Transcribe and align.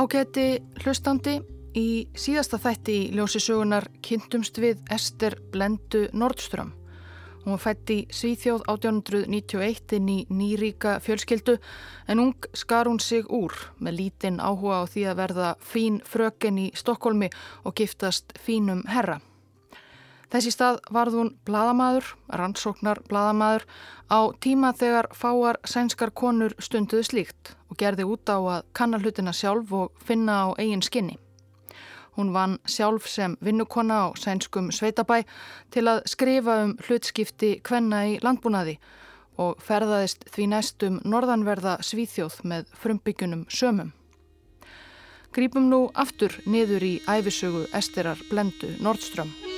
Ágæti 0.00 0.62
hlustandi 0.80 1.34
í 1.76 2.06
síðasta 2.16 2.56
þætti 2.62 2.92
í 2.96 3.08
ljósi 3.18 3.40
sögunar 3.44 3.84
kynntumst 4.00 4.56
við 4.62 4.78
Ester 4.94 5.36
Blendu 5.52 6.06
Nordström. 6.16 6.70
Hún 7.42 7.52
var 7.52 7.60
fætt 7.60 7.92
í 7.92 7.98
Svíþjóð 8.08 8.64
1891 8.72 9.96
inn 9.98 10.08
í 10.08 10.18
nýríka 10.32 10.96
fjölskyldu 11.04 11.58
en 12.08 12.24
ung 12.24 12.48
skar 12.56 12.88
hún 12.88 13.00
sig 13.04 13.28
úr 13.28 13.52
með 13.76 13.98
lítinn 13.98 14.40
áhuga 14.40 14.80
á 14.80 14.88
því 14.88 15.08
að 15.10 15.20
verða 15.20 15.54
fín 15.60 16.00
fröken 16.00 16.62
í 16.64 16.70
Stokkólmi 16.72 17.28
og 17.68 17.76
giftast 17.76 18.32
fínum 18.40 18.86
herra. 18.88 19.20
Þessi 20.30 20.52
stað 20.54 20.76
varð 20.94 21.16
hún 21.18 21.30
bladamæður, 21.46 22.06
rannsóknar 22.38 23.00
bladamæður 23.10 23.64
á 24.06 24.30
tíma 24.38 24.70
þegar 24.78 25.08
fáar 25.10 25.58
sænskar 25.66 26.12
konur 26.14 26.54
stunduðu 26.62 27.08
slíkt 27.08 27.56
og 27.66 27.80
gerði 27.82 28.06
út 28.06 28.30
á 28.30 28.38
að 28.38 28.68
kanna 28.72 29.00
hlutina 29.02 29.34
sjálf 29.34 29.74
og 29.74 29.90
finna 30.06 30.46
á 30.46 30.54
eigin 30.54 30.86
skinni. 30.86 31.18
Hún 32.14 32.30
vann 32.30 32.58
sjálf 32.66 33.10
sem 33.10 33.36
vinnukonna 33.42 34.06
á 34.06 34.08
sænskum 34.14 34.70
sveitabæ 34.70 35.24
til 35.74 35.86
að 35.90 36.02
skrifa 36.06 36.62
um 36.62 36.76
hlutskipti 36.78 37.56
kvenna 37.66 38.04
í 38.14 38.18
landbúnaði 38.22 38.78
og 39.40 39.58
ferðaðist 39.66 40.26
því 40.30 40.50
næstum 40.54 41.02
norðanverða 41.02 41.78
svíþjóð 41.82 42.42
með 42.44 42.70
frumbyggunum 42.78 43.46
sömum. 43.50 43.94
Grípum 45.34 45.70
nú 45.70 45.88
aftur 45.94 46.34
niður 46.46 46.86
í 46.86 46.96
æfisögu 47.06 47.66
Esterar 47.74 48.18
Blendu 48.30 48.76
Nordström. 48.78 49.49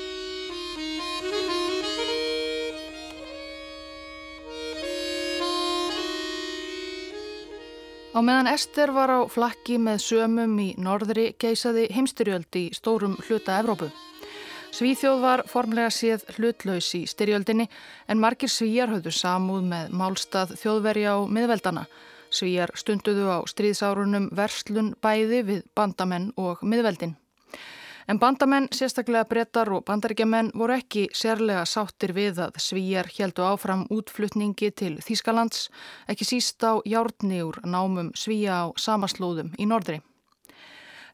Á 8.12 8.20
meðan 8.20 8.50
Ester 8.50 8.90
var 8.92 9.08
á 9.08 9.24
flakki 9.24 9.78
með 9.80 10.02
sömum 10.04 10.58
í 10.60 10.66
norðri 10.76 11.30
geisaði 11.40 11.86
heimstyrjöld 11.96 12.58
í 12.60 12.66
stórum 12.76 13.14
hluta 13.24 13.56
Evrópu. 13.62 13.88
Svíþjóð 14.72 15.22
var 15.22 15.42
formlega 15.48 15.88
séð 15.88 16.26
hlutlaus 16.36 16.90
í 16.98 17.06
styrjöldinni 17.08 17.70
en 18.12 18.20
margir 18.20 18.52
svíjar 18.52 18.92
höfðu 18.92 19.14
samúð 19.16 19.64
með 19.72 19.96
málstað 19.96 20.52
þjóðverja 20.60 21.16
á 21.16 21.18
miðveldana. 21.24 21.86
Svíjar 22.28 22.76
stunduðu 22.76 23.32
á 23.32 23.38
stríðsárunum 23.48 24.28
verslun 24.36 24.92
bæði 25.00 25.40
við 25.48 25.64
bandamenn 25.72 26.34
og 26.36 26.60
miðveldin. 26.60 27.16
En 28.08 28.18
bandamenn, 28.18 28.68
sérstaklega 28.74 29.24
brettar 29.30 29.70
og 29.72 29.84
bandaríkjaman 29.86 30.50
voru 30.58 30.74
ekki 30.74 31.06
sérlega 31.14 31.62
sáttir 31.68 32.14
við 32.16 32.40
að 32.42 32.58
svíjar 32.58 33.10
heldu 33.14 33.46
áfram 33.46 33.84
útflutningi 33.94 34.72
til 34.74 34.96
Þýskalands, 35.06 35.68
ekki 36.10 36.26
síst 36.26 36.66
á 36.66 36.82
járni 36.82 37.44
úr 37.46 37.60
námum 37.62 38.10
svíja 38.18 38.64
á 38.66 38.74
samaslóðum 38.74 39.54
í 39.58 39.68
norðri. 39.70 40.02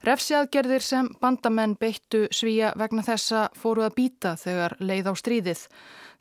Refsjaðgerðir 0.06 0.84
sem 0.84 1.08
bandamenn 1.18 1.74
beittu 1.74 2.28
svíja 2.30 2.70
vegna 2.78 3.02
þessa 3.02 3.48
fóru 3.58 3.82
að 3.82 3.96
býta 3.96 4.36
þegar 4.38 4.76
leið 4.78 5.10
á 5.10 5.14
stríðið. 5.18 5.62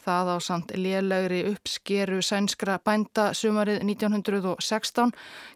Það 0.08 0.32
á 0.34 0.38
samt 0.42 0.72
lélegri 0.74 1.44
uppskeru 1.52 2.22
sænskra 2.24 2.78
bænda 2.82 3.28
sumarið 3.38 3.84
1916 3.84 5.12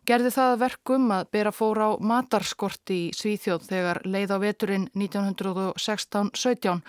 gerði 0.06 0.32
það 0.36 0.58
verkum 0.66 1.10
að 1.16 1.30
bera 1.34 1.54
fóra 1.56 1.88
á 1.88 1.92
matarskorti 1.98 2.98
í 3.08 3.12
Svíþjóð 3.16 3.68
þegar 3.72 4.02
leið 4.06 4.36
á 4.36 4.38
veturinn 4.44 4.88
1916-17 4.94 6.82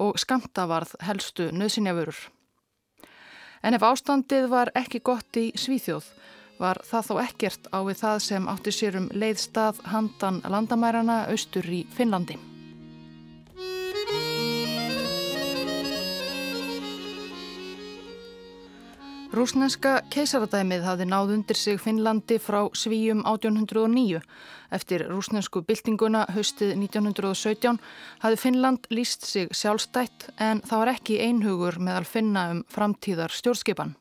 og 0.00 0.20
skamta 0.22 0.68
varð 0.70 0.94
helstu 1.04 1.50
nöðsynjavörur. 1.52 2.20
En 3.60 3.76
ef 3.76 3.84
ástandið 3.84 4.48
var 4.48 4.72
ekki 4.78 5.02
gott 5.04 5.36
í 5.36 5.50
Svíþjóð 5.58 6.06
var 6.60 6.82
það 6.86 7.08
þó 7.08 7.14
ekkert 7.24 7.72
á 7.72 7.78
við 7.88 7.98
það 8.04 8.22
sem 8.28 8.52
átti 8.52 8.76
sér 8.76 9.00
um 9.00 9.10
leiðstað 9.16 9.82
handan 9.88 10.42
landamærarna 10.44 11.24
austur 11.32 11.66
í 11.66 11.82
Finnlandi. 11.96 12.38
Rúsneska 19.30 20.00
keisaradæmið 20.10 20.82
hafði 20.82 21.04
náð 21.06 21.28
undir 21.36 21.54
sig 21.54 21.76
Finnlandi 21.78 22.40
frá 22.42 22.64
Svíjum 22.74 23.20
1809. 23.22 24.18
Eftir 24.74 25.04
rúsnesku 25.06 25.62
byltinguna 25.62 26.24
haustið 26.34 26.74
1917 26.74 27.78
hafði 28.24 28.42
Finnland 28.42 28.90
líst 28.90 29.30
sig 29.30 29.54
sjálfstætt 29.54 30.32
en 30.34 30.64
það 30.66 30.82
var 30.82 30.94
ekki 30.96 31.22
einhugur 31.22 31.78
meðal 31.78 32.08
finna 32.10 32.48
um 32.56 32.64
framtíðar 32.74 33.30
stjórnskipan. 33.30 33.99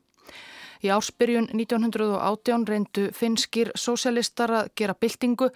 Í 0.79 0.87
áspyrjun 0.95 1.49
1918 1.51 2.63
reyndu 2.69 3.09
finskir 3.11 3.73
sósialistar 3.75 4.53
að 4.61 4.69
gera 4.79 4.95
byltingu 4.95 5.49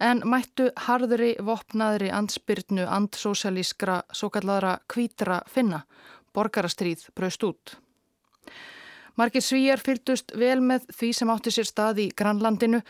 en 0.00 0.22
mættu 0.24 0.70
harðri 0.86 1.34
vopnaðri 1.44 2.08
andspyrnu 2.16 2.86
andsósialískra 2.88 3.98
svo 4.16 4.30
kallara 4.32 4.78
kvítra 4.88 5.42
finna. 5.52 5.82
Borgarastríð 6.32 7.10
braust 7.12 7.44
út. 7.44 7.76
Markið 9.20 9.44
svíjar 9.44 9.82
fylgdust 9.84 10.32
vel 10.38 10.62
með 10.64 10.88
því 10.96 11.12
sem 11.18 11.32
átti 11.34 11.52
sér 11.52 11.68
stað 11.68 12.00
í 12.06 12.08
Granlandinu. 12.16 12.80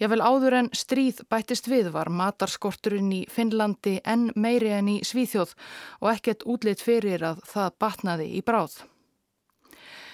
Jável 0.00 0.20
áður 0.22 0.56
en 0.60 0.70
stríð 0.76 1.24
bættist 1.32 1.66
við 1.68 1.90
var 1.96 2.12
matarskorturinn 2.14 3.10
í 3.12 3.24
Finnlandi 3.28 3.98
enn 4.06 4.30
meiri 4.36 4.70
enn 4.78 4.94
í 4.94 4.96
Svíþjóð 5.04 5.58
og 5.98 6.12
ekkert 6.14 6.46
útlitt 6.46 6.84
fyrir 6.84 7.26
að 7.32 7.42
það 7.50 7.76
batnaði 7.82 8.30
í 8.38 8.46
bráð. 8.46 8.78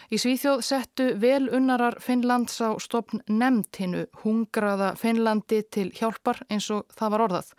Í 0.06 0.18
Svíþjóð 0.22 0.60
settu 0.62 1.06
vel 1.18 1.48
unnarar 1.50 1.96
Finnlands 1.98 2.60
á 2.62 2.78
stopn 2.78 3.24
nefnd 3.26 3.80
hinnu 3.80 4.04
hungraða 4.22 4.92
Finnlandi 5.00 5.64
til 5.66 5.88
hjálpar 5.96 6.44
eins 6.46 6.68
og 6.70 6.86
það 6.94 7.12
var 7.14 7.24
orðað. 7.26 7.50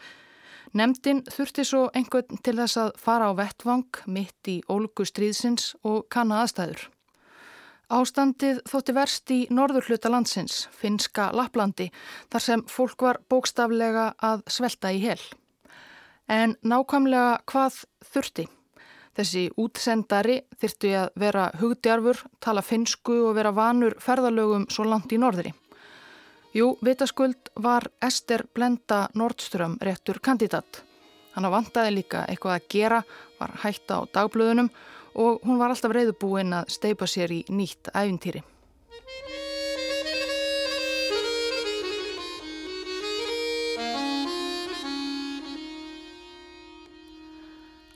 Nemndin 0.77 1.23
þurfti 1.27 1.65
svo 1.67 1.87
einhvern 1.95 2.39
til 2.43 2.55
þess 2.55 2.79
að 2.79 2.93
fara 3.03 3.31
á 3.31 3.33
vettvang 3.35 3.99
mitt 4.07 4.51
í 4.51 4.61
ólgu 4.71 5.03
stríðsins 5.07 5.73
og 5.83 6.07
kanna 6.13 6.43
aðstæður. 6.43 6.87
Ástandið 7.87 8.59
þótti 8.67 8.95
verst 8.95 9.31
í 9.31 9.39
norður 9.51 9.87
hluta 9.87 10.11
landsins, 10.11 10.65
finska 10.75 11.29
Laplandi, 11.35 11.87
þar 12.31 12.43
sem 12.43 12.63
fólk 12.67 13.03
var 13.03 13.21
bókstaflega 13.31 14.09
að 14.19 14.43
svelta 14.51 14.91
í 14.91 14.99
hel. 15.03 15.19
En 16.27 16.55
nákvæmlega 16.63 17.39
hvað 17.47 17.83
þurfti? 18.11 18.47
Þessi 19.17 19.47
útsendari 19.57 20.41
þyrfti 20.61 20.89
að 20.93 21.07
vera 21.17 21.47
hugdjarfur, 21.57 22.19
tala 22.43 22.61
finsku 22.61 23.15
og 23.29 23.37
vera 23.39 23.49
vanur 23.55 23.95
ferðalögum 24.01 24.67
svo 24.69 24.85
langt 24.85 25.15
í 25.15 25.17
norðri. 25.17 25.53
Jú, 26.53 26.75
vitaskuld 26.85 27.49
var 27.61 27.87
Ester 28.01 28.45
Blenda 28.53 29.07
Nordström 29.17 29.79
réttur 29.81 30.21
kandidat. 30.21 30.83
Hann 31.33 31.49
vantaði 31.53 31.95
líka 31.95 32.23
eitthvað 32.29 32.59
að 32.59 32.69
gera, 32.73 33.01
var 33.39 33.55
hætta 33.63 33.99
á 34.01 34.01
dagblöðunum 34.13 34.69
og 35.17 35.41
hún 35.45 35.57
var 35.57 35.73
alltaf 35.73 35.93
reyðubúinn 35.97 36.53
að 36.53 36.69
steipa 36.77 37.09
sér 37.09 37.33
í 37.33 37.43
nýtt 37.49 37.89
æfintýri. 37.93 38.43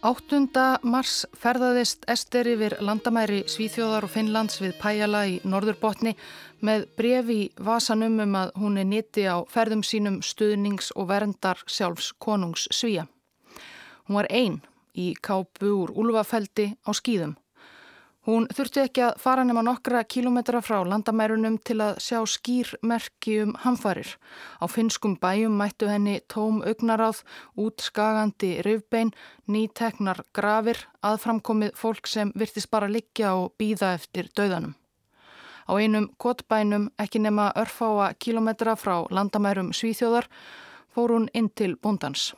Áttunda 0.01 0.79
mars 0.81 1.27
ferðaðist 1.37 2.07
Ester 2.09 2.47
yfir 2.49 2.73
landamæri 2.81 3.43
Svíþjóðar 3.45 4.07
og 4.07 4.09
Finnlands 4.09 4.57
við 4.57 4.71
Pæjala 4.81 5.19
í 5.29 5.35
Norðurbotni 5.45 6.15
með 6.65 6.87
brefi 6.97 7.35
í 7.43 7.51
vasanum 7.61 8.17
um 8.23 8.33
að 8.39 8.53
hún 8.63 8.79
er 8.81 8.87
niti 8.89 9.27
á 9.29 9.45
ferðum 9.45 9.83
sínum 9.85 10.17
stuðnings 10.25 10.89
og 10.97 11.11
verndar 11.11 11.61
sjálfs 11.69 12.15
konungs 12.17 12.65
Svíja. 12.73 13.05
Hún 14.09 14.17
var 14.17 14.31
einn 14.33 14.57
í 14.97 15.11
kápu 15.21 15.69
úr 15.83 15.93
úlvafeldi 15.93 16.71
á 16.81 16.89
skýðum. 16.97 17.37
Hún 18.21 18.43
þurfti 18.53 18.83
ekki 18.83 19.01
að 19.01 19.15
fara 19.17 19.41
nema 19.41 19.63
nokkra 19.65 20.03
kílometra 20.05 20.59
frá 20.61 20.83
landamærunum 20.85 21.55
til 21.65 21.79
að 21.81 21.95
sjá 22.05 22.19
skýrmerki 22.29 23.39
um 23.41 23.55
hamfarir. 23.63 24.11
Á 24.61 24.69
finskum 24.69 25.15
bæjum 25.17 25.55
mættu 25.57 25.89
henni 25.89 26.19
tóm 26.29 26.59
augnaráð, 26.61 27.23
útskagandi 27.57 28.59
rifbein, 28.61 29.09
nýteknar 29.49 30.21
grafir, 30.37 30.83
aðframkomið 31.01 31.73
fólk 31.81 32.05
sem 32.05 32.29
virtist 32.37 32.69
bara 32.69 32.91
liggja 32.93 33.33
og 33.39 33.55
býða 33.57 33.95
eftir 33.97 34.29
döðanum. 34.37 34.77
Á 35.65 35.73
einum 35.81 36.11
kottbænum 36.21 36.91
ekki 37.01 37.23
nema 37.25 37.49
örfáa 37.57 38.13
kílometra 38.21 38.77
frá 38.77 39.01
landamærum 39.09 39.73
Svíþjóðar 39.73 40.29
fór 40.93 41.17
hún 41.17 41.29
inn 41.33 41.49
til 41.49 41.73
bóndans. 41.73 42.35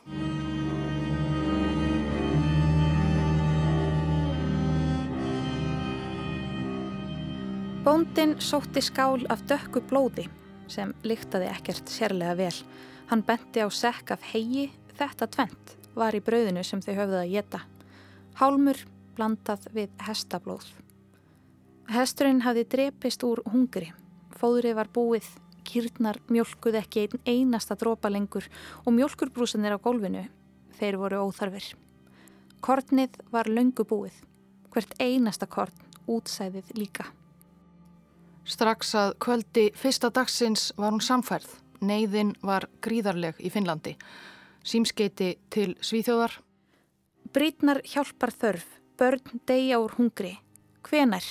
Bóndin 7.84 8.40
sótti 8.40 8.80
skál 8.80 9.26
af 9.28 9.42
dökku 9.44 9.82
blóði 9.84 10.22
sem 10.72 10.94
lyktaði 11.04 11.50
ekkert 11.52 11.90
sérlega 11.92 12.32
vel. 12.38 12.54
Hann 13.10 13.20
benti 13.28 13.60
á 13.60 13.68
sekk 13.68 14.14
af 14.14 14.22
hegi, 14.30 14.70
þetta 14.96 15.26
tvent 15.28 15.72
var 15.92 16.16
í 16.16 16.22
brauðinu 16.24 16.62
sem 16.64 16.80
þau 16.80 16.94
höfðuð 16.94 17.18
að 17.18 17.32
geta. 17.34 17.58
Hálmur 18.40 18.78
blandað 19.18 19.66
við 19.76 19.92
hestablóð. 20.06 20.64
Hesturinn 21.92 22.40
hafði 22.46 22.62
drepist 22.72 23.26
úr 23.28 23.42
hungri. 23.52 23.90
Fóðrið 24.32 24.78
var 24.78 24.88
búið, 24.88 25.28
Kýrnar 25.68 26.22
mjölkuð 26.32 26.78
ekki 26.80 27.04
einn 27.04 27.20
einasta 27.28 27.76
drópa 27.76 28.08
lengur 28.08 28.46
og 28.86 28.96
mjölkurbrúsanir 28.96 29.76
á 29.76 29.78
gólfinu, 29.84 30.22
þeir 30.80 30.96
voru 31.02 31.20
óþarfir. 31.26 31.68
Kortnið 32.64 33.20
var 33.28 33.52
löngu 33.52 33.84
búið, 33.84 34.16
hvert 34.72 34.96
einasta 34.96 35.44
korn 35.44 35.84
útsæðið 36.08 36.72
líka. 36.80 37.10
Strax 38.44 38.92
að 39.00 39.14
kvöldi 39.24 39.70
fyrsta 39.78 40.10
dagsins 40.12 40.70
var 40.76 40.92
hún 40.92 41.02
samfærð. 41.04 41.48
Neiðin 41.84 42.34
var 42.44 42.68
gríðarleg 42.84 43.40
í 43.40 43.50
Finnlandi. 43.52 43.94
Símskeiti 44.64 45.34
til 45.52 45.74
Svíþjóðar. 45.80 46.38
Brítnar 47.32 47.80
hjálpar 47.88 48.32
þörf, 48.32 48.64
börn 49.00 49.40
deyja 49.48 49.80
úr 49.80 49.96
hungri. 49.96 50.36
Hvenar? 50.84 51.24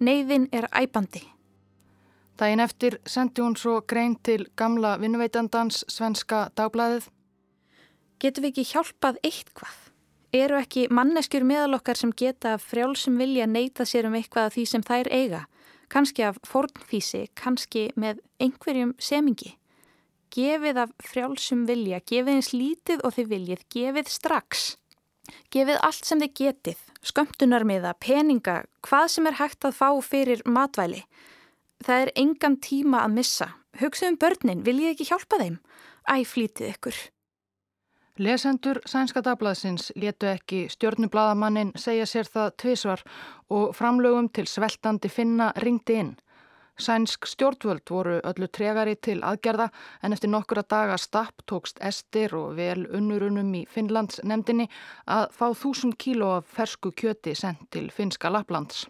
Neiðin 0.00 0.48
er 0.52 0.68
æbandi. 0.76 1.24
Dæin 2.40 2.60
eftir 2.60 2.96
sendi 3.04 3.42
hún 3.42 3.56
svo 3.56 3.80
grein 3.84 4.14
til 4.24 4.46
gamla 4.56 4.94
vinnuveitandans 5.00 5.84
svenska 5.92 6.48
dagblæðið. 6.56 7.08
Getur 8.20 8.44
við 8.44 8.52
ekki 8.52 8.64
hjálpað 8.70 9.18
eitthvað? 9.24 9.76
Eru 10.32 10.56
ekki 10.60 10.86
manneskjur 10.92 11.44
meðalokkar 11.44 11.98
sem 11.98 12.12
geta 12.16 12.54
frjálsum 12.60 13.16
vilja 13.20 13.48
neyta 13.48 13.84
sér 13.84 14.08
um 14.08 14.16
eitthvað 14.16 14.48
af 14.48 14.56
því 14.56 14.64
sem 14.72 14.84
þær 14.86 15.10
eiga? 15.12 15.42
Kanski 15.90 16.22
af 16.22 16.38
fornfísi, 16.46 17.24
kannski 17.34 17.88
með 17.98 18.20
einhverjum 18.38 18.92
semingi? 19.02 19.56
Gefið 20.30 20.84
af 20.84 20.92
frjálsum 21.02 21.64
vilja, 21.66 21.98
gefið 22.06 22.36
eins 22.36 22.52
lítið 22.54 23.02
og 23.02 23.16
þið 23.16 23.32
viljið, 23.32 23.64
gefið 23.74 24.12
strax. 24.14 24.66
Gefið 25.50 25.80
allt 25.82 26.06
sem 26.06 26.22
þið 26.22 26.34
getið, 26.38 26.84
skömmtunarmiða, 27.10 27.96
peninga, 27.98 28.60
hvað 28.86 29.06
sem 29.16 29.26
er 29.26 29.38
hægt 29.40 29.66
að 29.66 29.78
fá 29.80 29.88
fyrir 30.06 30.44
matvæli. 30.46 31.02
Það 31.82 32.04
er 32.04 32.12
engan 32.22 32.58
tíma 32.62 33.02
að 33.02 33.16
missa. 33.18 33.48
Hugsaðum 33.80 34.20
börnin, 34.22 34.62
vil 34.62 34.78
ég 34.84 34.94
ekki 34.94 35.08
hjálpa 35.10 35.40
þeim? 35.42 35.58
Æ, 36.06 36.22
flítið 36.26 36.74
ykkur. 36.76 37.00
Lesendur 38.20 38.82
Sænska 38.84 39.22
dagblaðsins 39.24 39.86
letu 39.96 40.26
ekki 40.28 40.66
stjórnublaðamannin 40.68 41.70
segja 41.80 42.04
sér 42.04 42.28
það 42.28 42.50
tvísvar 42.60 43.02
og 43.56 43.70
framlögum 43.78 44.26
til 44.28 44.44
sveltandi 44.44 45.08
finna 45.08 45.46
ringdi 45.64 45.96
inn. 46.02 46.10
Sænsk 46.76 47.24
stjórnvöld 47.30 47.88
voru 47.88 48.18
öllu 48.20 48.48
tregari 48.52 48.98
til 49.00 49.22
aðgerða 49.24 49.70
en 50.04 50.12
eftir 50.12 50.28
nokkura 50.34 50.66
daga 50.68 50.98
stapp 51.00 51.46
tókst 51.48 51.80
estir 51.80 52.36
og 52.36 52.60
vel 52.60 52.84
unnurunum 52.92 53.54
í 53.56 53.64
Finnlands 53.64 54.20
nefndinni 54.20 54.68
að 55.08 55.32
fá 55.38 55.46
þúsund 55.62 55.96
kíló 55.96 56.34
af 56.42 56.52
fersku 56.58 56.92
kjöti 56.92 57.32
sendt 57.32 57.70
til 57.72 57.88
finska 57.88 58.28
Lapplands. 58.28 58.84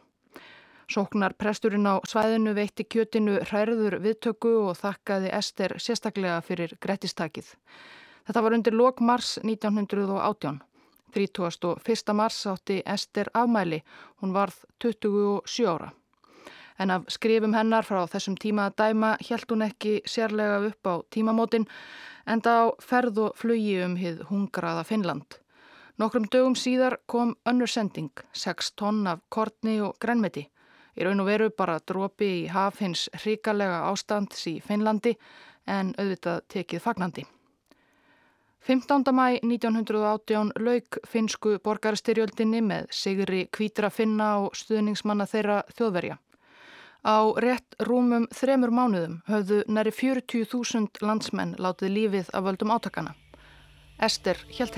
Sóknar 0.90 1.38
presturinn 1.38 1.86
á 1.86 2.02
svæðinu 2.02 2.58
veitti 2.58 2.82
kjötinu 2.82 3.38
hræður 3.46 4.00
viðtöku 4.02 4.58
og 4.66 4.76
þakkaði 4.82 5.30
Ester 5.38 5.78
sérstaklega 5.78 6.42
fyrir 6.42 6.74
grettistakið. 6.82 7.54
Þetta 8.26 8.42
var 8.42 8.56
undir 8.56 8.76
lok 8.76 9.00
mars 9.00 9.38
1918. 9.42 10.60
31. 11.14 12.14
mars 12.14 12.46
átti 12.46 12.82
Ester 12.86 13.30
afmæli, 13.34 13.82
hún 14.22 14.32
varð 14.32 14.54
27 14.78 15.66
ára. 15.66 15.90
En 16.78 16.90
af 16.90 17.04
skrifum 17.08 17.54
hennar 17.54 17.84
frá 17.84 18.06
þessum 18.08 18.36
tíma 18.40 18.70
að 18.70 18.76
dæma 18.80 19.10
held 19.28 19.50
hún 19.52 19.66
ekki 19.66 20.00
sérlega 20.08 20.60
upp 20.70 20.86
á 20.86 20.94
tímamótin 21.12 21.66
en 22.26 22.40
þá 22.40 22.72
ferð 22.80 23.18
og 23.26 23.36
flugi 23.36 23.82
um 23.84 23.96
hið 24.00 24.22
hungraða 24.30 24.86
Finnland. 24.88 25.36
Nokkrum 26.00 26.30
dögum 26.32 26.56
síðar 26.56 26.96
kom 27.06 27.34
önnur 27.44 27.68
sending, 27.68 28.12
6 28.32 28.72
tonn 28.80 29.06
af 29.06 29.20
kortni 29.28 29.80
og 29.84 29.98
grænmeti. 30.00 30.46
Í 30.96 31.04
raun 31.04 31.20
og 31.20 31.28
veru 31.28 31.50
bara 31.50 31.80
drópi 31.80 32.30
í 32.44 32.48
haf 32.48 32.80
hins 32.80 33.10
hrikalega 33.12 33.82
ástands 33.90 34.46
í 34.48 34.56
Finnlandi 34.64 35.12
en 35.66 35.92
auðvitað 35.98 36.40
tekið 36.48 36.82
fagnandi. 36.86 37.26
15. 38.66 39.12
mæ 39.12 39.38
1918 39.42 40.52
lauk 40.60 40.98
finsku 41.08 41.58
borgarstyrjöldinni 41.64 42.60
með 42.60 42.90
sigri 42.92 43.46
kvítra 43.56 43.88
finna 43.90 44.34
og 44.44 44.56
stuðningsmanna 44.56 45.26
þeirra 45.30 45.62
þjóðverja. 45.72 46.18
Á 47.00 47.18
rétt 47.40 47.78
rúmum 47.80 48.26
þremur 48.36 48.74
mánuðum 48.76 49.20
höfðu 49.30 49.62
næri 49.72 49.94
40.000 49.96 51.00
landsmenn 51.00 51.56
látið 51.56 51.96
lífið 51.96 52.34
af 52.36 52.44
völdum 52.44 52.74
átakana. 52.76 53.16
Ester 54.00 54.36
helt 54.58 54.76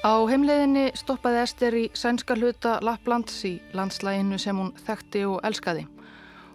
Á 0.00 0.16
heimleiðinni 0.24 0.94
stoppaði 0.96 1.40
Ester 1.42 1.74
í 1.76 1.80
sænska 1.92 2.32
hluta 2.32 2.78
Lapplands 2.80 3.34
í 3.44 3.58
landslæginu 3.76 4.38
sem 4.40 4.56
hún 4.56 4.70
þekkti 4.86 5.26
og 5.28 5.42
elskaði. 5.44 5.82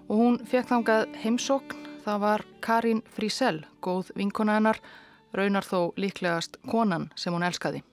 Og 0.10 0.18
hún 0.18 0.40
fekk 0.50 0.72
þangað 0.72 1.04
heimsókn, 1.22 1.84
það 2.02 2.24
var 2.24 2.44
Karin 2.66 3.04
Frísell, 3.14 3.60
góð 3.86 4.10
vinkona 4.18 4.56
hennar, 4.58 4.80
raunar 5.38 5.68
þó 5.68 5.94
líklegast 5.94 6.58
konan 6.72 7.12
sem 7.14 7.38
hún 7.38 7.46
elskaði. 7.46 7.84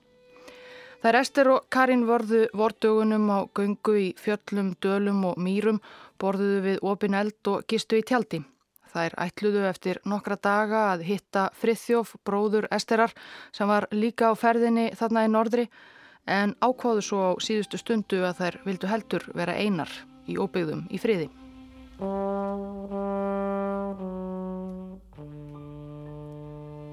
Þær 1.05 1.19
Ester 1.21 1.51
og 1.53 1.69
Karin 1.69 2.07
vorðu 2.09 2.47
vordugunum 2.57 3.29
á 3.29 3.45
göngu 3.53 3.93
í 3.99 4.07
fjöllum, 4.17 4.73
dölum 4.81 5.21
og 5.29 5.37
mýrum, 5.37 5.83
borðuðu 6.17 6.65
við 6.65 6.81
opin 6.81 7.13
eld 7.13 7.53
og 7.53 7.67
gistu 7.69 8.01
í 8.01 8.07
tjaldi. 8.09 8.41
Þær 8.93 9.15
ætluðu 9.25 9.63
eftir 9.65 9.99
nokkra 10.05 10.37
daga 10.37 10.83
að 10.91 11.07
hitta 11.07 11.47
Frithjóf, 11.57 12.13
bróður 12.25 12.67
Esterar, 12.71 13.13
sem 13.51 13.67
var 13.69 13.87
líka 13.91 14.29
á 14.29 14.33
ferðinni 14.37 14.91
þarna 14.97 15.25
í 15.25 15.31
norðri, 15.33 15.67
en 16.29 16.53
ákváðu 16.61 17.01
svo 17.01 17.21
á 17.25 17.31
síðustu 17.41 17.81
stundu 17.81 18.21
að 18.23 18.43
þær 18.43 18.59
vildu 18.67 18.91
heldur 18.91 19.25
vera 19.33 19.57
einar 19.57 19.89
í 20.29 20.37
óbyggðum 20.37 20.85
í 20.93 21.01
friði. 21.01 21.31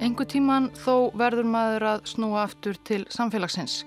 Engu 0.00 0.24
tíman 0.24 0.70
þó 0.80 1.12
verður 1.20 1.48
maður 1.52 1.84
að 1.92 2.06
snúa 2.14 2.46
aftur 2.46 2.78
til 2.88 3.02
samfélagsins. 3.12 3.82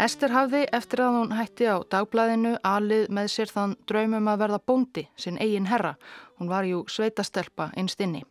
Ester 0.00 0.32
hafði 0.32 0.62
eftir 0.72 1.02
að 1.04 1.16
hún 1.18 1.34
hætti 1.34 1.66
á 1.68 1.76
dagblæðinu 1.90 2.54
alið 2.64 3.08
með 3.12 3.30
sér 3.34 3.52
þann 3.52 3.74
draumum 3.90 4.30
að 4.30 4.40
verða 4.44 4.60
bóndi, 4.70 5.04
sinn 5.18 5.40
eigin 5.42 5.66
herra. 5.68 5.96
Hún 6.38 6.50
var 6.50 6.66
jú 6.66 6.84
sveitastelpa 6.88 7.70
einst 7.76 8.00
inni. 8.00 8.24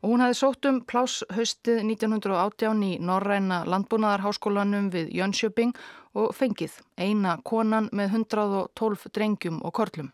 Og 0.00 0.14
hún 0.14 0.22
hafði 0.24 0.36
sótt 0.38 0.66
um 0.68 0.78
plás 0.88 1.18
haustið 1.36 1.82
1918 1.84 2.84
í 2.86 2.92
Norræna 3.04 3.64
landbúnaðarháskólanum 3.68 4.88
við 4.94 5.10
Jönköping 5.18 5.74
og 6.16 6.32
fengið 6.34 6.78
eina 6.96 7.36
konan 7.44 7.90
með 7.92 8.16
112 8.22 9.10
drengjum 9.12 9.60
og 9.60 9.74
korlum. 9.76 10.08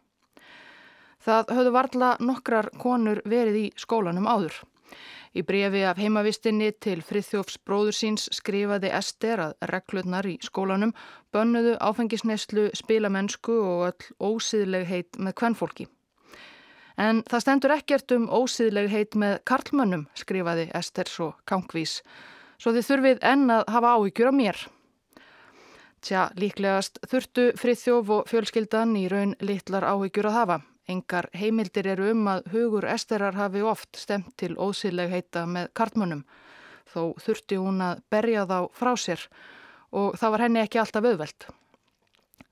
Það 1.22 1.52
höfðu 1.56 1.74
varla 1.74 2.08
nokkrar 2.22 2.70
konur 2.82 3.22
verið 3.24 3.60
í 3.60 3.66
skólanum 3.78 4.26
áður. 4.26 4.58
Í 5.36 5.42
brefi 5.44 5.82
af 5.84 5.98
heimavistinni 6.00 6.70
til 6.80 7.02
Frithjófs 7.04 7.58
bróður 7.66 7.96
síns 7.98 8.28
skrifaði 8.32 8.92
Ester 8.98 9.42
að 9.48 9.56
reglurnar 9.70 10.28
í 10.30 10.38
skólanum 10.42 10.94
bönnuðu 11.34 11.74
áfengisneslu, 11.82 12.70
spilamennsku 12.78 13.58
og 13.58 13.82
öll 13.90 14.30
ósýðlegheit 14.30 15.20
með 15.20 15.36
kvennfólki. 15.42 15.88
En 16.96 17.20
það 17.28 17.42
stendur 17.44 17.74
ekkert 17.74 18.12
um 18.16 18.28
ósýðlegheit 18.32 19.18
með 19.20 19.34
karlmönnum, 19.48 20.06
skrifaði 20.16 20.70
Ester 20.74 21.10
svo 21.10 21.34
kankvís, 21.48 22.00
svo 22.56 22.72
þið 22.72 22.88
þurfið 22.88 23.26
enn 23.32 23.52
að 23.52 23.66
hafa 23.74 23.92
áhyggjur 23.96 24.32
á 24.32 24.34
mér. 24.38 24.62
Tja, 26.06 26.30
líklegast 26.38 27.00
þurftu 27.10 27.50
Frithjóf 27.58 28.10
og 28.14 28.30
fjölskyldan 28.30 28.96
í 28.96 29.08
raun 29.12 29.34
litlar 29.44 29.84
áhyggjur 29.84 30.30
að 30.30 30.38
hafa. 30.40 30.58
Engar 30.86 31.26
heimildir 31.34 31.88
eru 31.90 32.12
um 32.12 32.28
að 32.30 32.46
hugur 32.52 32.86
esterar 32.86 33.34
hafi 33.34 33.64
oft 33.66 33.98
stemt 33.98 34.36
til 34.38 34.54
ósýrlegheita 34.54 35.42
með 35.50 35.72
kartmönnum 35.74 36.22
þó 36.86 37.16
þurfti 37.20 37.58
hún 37.60 37.82
að 37.82 38.02
berja 38.10 38.46
þá 38.46 38.58
frá 38.76 38.92
sér 38.96 39.24
og 39.96 40.16
það 40.20 40.34
var 40.34 40.44
henni 40.46 40.62
ekki 40.62 40.80
alltaf 40.80 41.08
auðvelt. 41.10 41.48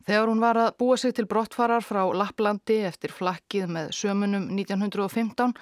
Þegar 0.04 0.28
hún 0.28 0.42
var 0.42 0.60
að 0.60 0.74
búa 0.80 0.96
sig 1.00 1.14
til 1.16 1.26
brottfarar 1.28 1.84
frá 1.84 2.02
Lapplandi 2.12 2.82
eftir 2.84 3.12
flakkið 3.14 3.70
með 3.72 3.90
sömunum 3.96 4.50
1915 4.52 5.54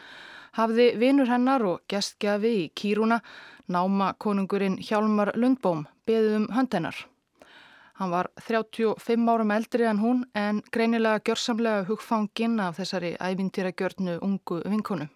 hafði 0.58 0.88
vinur 0.98 1.30
hennar 1.30 1.62
og 1.64 1.84
gestgjafi 1.88 2.52
í 2.64 2.68
Kýruna 2.74 3.20
náma 3.72 4.12
konungurinn 4.18 4.80
Hjálmar 4.82 5.32
Lundbóm 5.38 5.86
beðið 6.08 6.36
um 6.40 6.50
hönd 6.56 6.74
hennar. 6.74 6.98
Hann 8.00 8.10
var 8.10 8.32
35 8.42 9.30
árum 9.30 9.54
eldri 9.54 9.86
en 9.86 10.02
hún 10.02 10.24
en 10.34 10.62
greinilega 10.74 11.22
gjörsamlega 11.22 11.86
hugfanginn 11.86 12.58
af 12.60 12.80
þessari 12.80 13.14
ævintýragjörnu 13.20 14.18
ungu 14.26 14.62
vinkonu. 14.66 15.06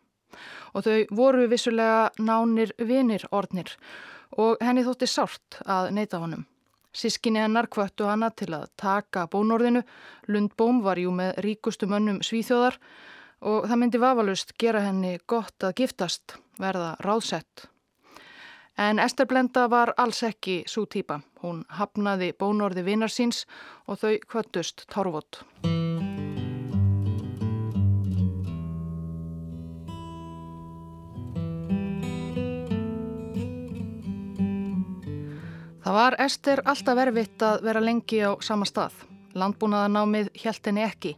Og 0.75 0.85
þau 0.85 1.17
voru 1.17 1.49
vissulega 1.51 2.11
nánir 2.21 2.77
vinir 2.79 3.27
ornir 3.33 3.75
og 4.39 4.61
henni 4.63 4.85
þótti 4.87 5.09
sárt 5.11 5.65
að 5.65 5.91
neyta 5.97 6.21
honum. 6.23 6.45
Sískinni 6.97 7.43
hennar 7.43 7.69
kvöttu 7.69 8.09
hana 8.09 8.31
til 8.33 8.55
að 8.57 8.71
taka 8.81 9.27
bónorðinu. 9.29 9.83
Lundbóm 10.33 10.81
var 10.85 10.99
jú 11.01 11.13
með 11.13 11.37
ríkustu 11.45 11.89
mönnum 11.91 12.23
svíþjóðar 12.25 12.79
og 13.47 13.69
það 13.69 13.81
myndi 13.83 14.01
vafalust 14.01 14.55
gera 14.59 14.81
henni 14.87 15.19
gott 15.29 15.67
að 15.67 15.77
giftast, 15.83 16.39
verða 16.59 16.95
ráðsett. 17.05 17.69
En 18.77 18.99
Ester 19.01 19.29
Blenda 19.29 19.69
var 19.73 19.95
alls 19.97 20.23
ekki 20.25 20.63
svo 20.69 20.85
týpa. 20.85 21.21
Hún 21.41 21.65
hafnaði 21.69 22.33
bónorði 22.37 22.85
vinnar 22.85 23.13
síns 23.13 23.45
og 23.87 24.01
þau 24.03 24.17
kvöttust 24.29 24.85
tárvot. 24.93 25.45
Það 35.87 35.95
var 35.95 36.15
Ester 36.19 36.61
alltaf 36.67 36.99
erfitt 36.99 37.43
að 37.47 37.61
vera 37.63 37.79
lengi 37.79 38.17
á 38.19 38.35
sama 38.43 38.67
stað. 38.67 38.97
Landbúnaðanámið 39.39 40.33
hjælt 40.35 40.67
henni 40.67 40.83
ekki. 40.83 41.13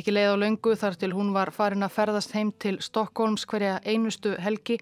Ekki 0.00 0.14
leið 0.14 0.30
á 0.32 0.40
löngu 0.40 0.72
þar 0.80 0.96
til 0.96 1.10
hún 1.12 1.34
var 1.34 1.52
farin 1.52 1.84
að 1.84 1.92
ferðast 1.98 2.32
heim 2.32 2.54
til 2.56 2.78
Stokkólms 2.80 3.44
hverja 3.44 3.82
einustu 3.84 4.32
helgi 4.40 4.78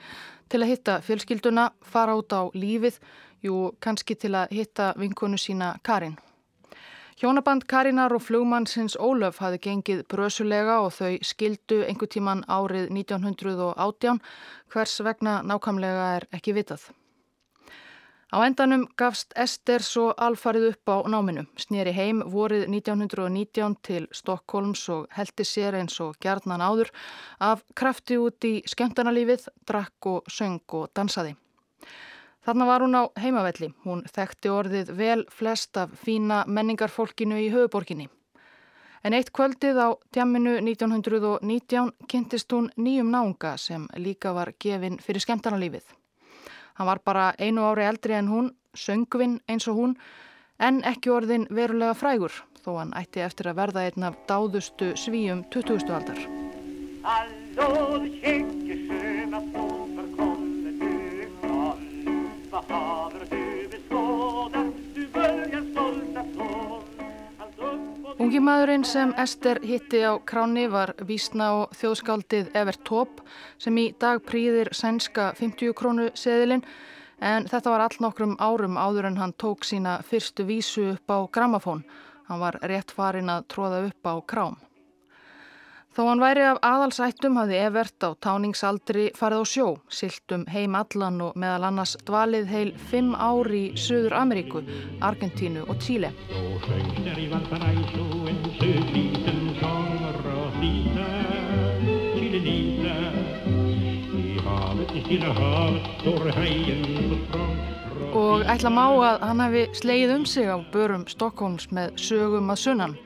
til 0.47 0.63
að 0.63 0.71
hitta 0.71 1.01
fjölskylduna, 1.03 1.67
fara 1.83 2.15
út 2.15 2.31
á 2.31 2.55
lífið, 2.55 3.03
jú 3.43 3.73
kannski 3.83 4.15
til 4.15 4.37
að 4.39 4.55
hitta 4.55 4.93
vinkonu 4.95 5.35
sína 5.35 5.75
Karin. 5.83 6.15
Hjónaband 7.19 7.67
Karinar 7.67 8.15
og 8.15 8.23
flugmannsins 8.23 8.95
Ólöf 8.95 9.43
hafi 9.43 9.59
gengið 9.59 10.07
brösulega 10.07 10.79
og 10.87 10.95
þau 10.95 11.19
skildu 11.19 11.83
einhver 11.83 12.15
tíman 12.15 12.47
árið 12.47 12.95
1918 12.95 14.23
hvers 14.71 14.99
vegna 15.03 15.41
nákvæmlega 15.43 16.11
er 16.21 16.31
ekki 16.31 16.61
vitað. 16.63 16.93
Á 18.33 18.41
endanum 18.49 18.87
gafst 18.97 19.35
Ester 19.37 19.83
svo 19.85 20.07
alfarið 20.17 20.71
upp 20.71 20.89
á 20.89 20.97
náminu, 21.05 21.43
snýri 21.61 21.93
heim 21.93 22.23
vorið 22.33 22.63
1919 22.65 23.77
til 23.85 24.07
Stokkólms 24.09 24.87
og 24.95 25.03
heldi 25.13 25.45
sér 25.45 25.77
eins 25.77 26.01
og 26.01 26.17
gjarnan 26.25 26.65
áður 26.65 26.89
af 27.45 27.61
krafti 27.77 28.17
út 28.17 28.49
í 28.49 28.55
skemmtarnalífið, 28.65 29.45
drakk 29.69 30.09
og 30.15 30.33
söng 30.33 30.65
og 30.81 30.89
dansaði. 30.97 31.37
Þarna 32.49 32.73
var 32.73 32.87
hún 32.87 32.97
á 32.97 33.03
heimavelli, 33.21 33.69
hún 33.85 34.01
þekkti 34.09 34.57
orðið 34.57 34.97
vel 34.97 35.21
flest 35.29 35.77
af 35.77 35.93
fína 36.01 36.47
menningarfólkinu 36.49 37.37
í 37.37 37.53
höfuborginni. 37.53 38.09
En 39.05 39.13
eitt 39.13 39.29
kvöldið 39.37 39.77
á 39.77 39.89
tjamminu 40.09 40.57
1919 40.57 41.93
kynntist 42.09 42.49
hún 42.57 42.73
nýjum 42.81 43.13
náunga 43.13 43.59
sem 43.61 43.91
líka 43.93 44.33
var 44.33 44.57
gefin 44.57 45.03
fyrir 45.05 45.21
skemmtarnalífið. 45.21 45.85
Hann 46.75 46.89
var 46.89 47.01
bara 47.05 47.33
einu 47.39 47.65
ári 47.69 47.85
eldri 47.89 48.17
en 48.17 48.29
hún, 48.29 48.53
söngvinn 48.75 49.41
eins 49.49 49.69
og 49.69 49.77
hún, 49.81 49.97
en 50.59 50.83
ekki 50.89 51.13
orðin 51.13 51.47
verulega 51.51 51.95
frægur, 51.95 52.33
þó 52.65 52.79
hann 52.79 52.95
ætti 52.99 53.25
eftir 53.25 53.51
að 53.51 53.59
verða 53.61 53.87
einn 53.89 54.09
af 54.09 54.19
dáðustu 54.29 54.93
svíum 54.97 55.45
20. 55.53 55.91
aldar. 55.93 56.21
Hallå, 57.03 57.71
Ungi 68.23 68.39
maðurinn 68.39 68.85
sem 68.87 69.11
Ester 69.19 69.59
hitti 69.67 69.99
á 70.07 70.15
kráni 70.23 70.69
var 70.71 70.93
vísna 71.09 71.49
á 71.51 71.55
þjóðskáldið 71.75 72.53
Evert 72.55 72.85
Taube 72.87 73.25
sem 73.59 73.81
í 73.83 73.89
dag 73.99 74.21
prýðir 74.23 74.71
sænska 74.79 75.33
50 75.41 75.75
krónu 75.75 76.05
seðilinn 76.15 76.63
en 77.19 77.49
þetta 77.51 77.73
var 77.73 77.83
all 77.89 77.99
nokkrum 78.05 78.37
árum 78.39 78.79
áður 78.79 79.09
en 79.11 79.19
hann 79.19 79.35
tók 79.43 79.67
sína 79.67 79.97
fyrstu 80.07 80.47
vísu 80.47 80.93
upp 80.93 81.11
á 81.11 81.19
gramafón. 81.35 81.83
Hann 82.31 82.45
var 82.45 82.61
rétt 82.63 82.95
farin 82.95 83.33
að 83.33 83.49
tróða 83.57 83.83
upp 83.89 84.07
á 84.07 84.15
krám. 84.23 84.55
Þó 85.93 86.07
hann 86.09 86.23
væri 86.25 86.41
af 86.49 86.59
aðalsættum 86.65 87.35
hafði 87.37 87.59
Evert 87.61 88.01
á 88.01 88.17
táningsaldri 88.25 89.03
farið 89.13 89.43
á 89.45 89.47
sjó, 89.51 89.65
siltum 89.93 90.47
heim 90.49 90.73
allan 90.79 91.19
og 91.21 91.35
meðal 91.37 91.67
annars 91.69 91.99
dvalið 92.09 92.47
heil 92.49 92.71
fimm 92.89 93.11
ári 93.13 93.59
í 93.67 93.73
Suður 93.77 94.15
Ameríku, 94.17 94.63
Argentínu 95.05 95.67
og 95.69 95.77
Tíle. 95.85 96.09
Og 108.23 108.47
ætla 108.55 108.73
má 108.73 108.87
að 108.87 109.29
hann 109.29 109.45
hefði 109.45 109.67
sleið 109.83 110.15
um 110.17 110.25
sig 110.25 110.49
á 110.49 110.57
börum 110.73 111.05
Stokkólms 111.13 111.69
með 111.69 112.01
sögum 112.01 112.49
að 112.57 112.65
sunnan. 112.65 112.97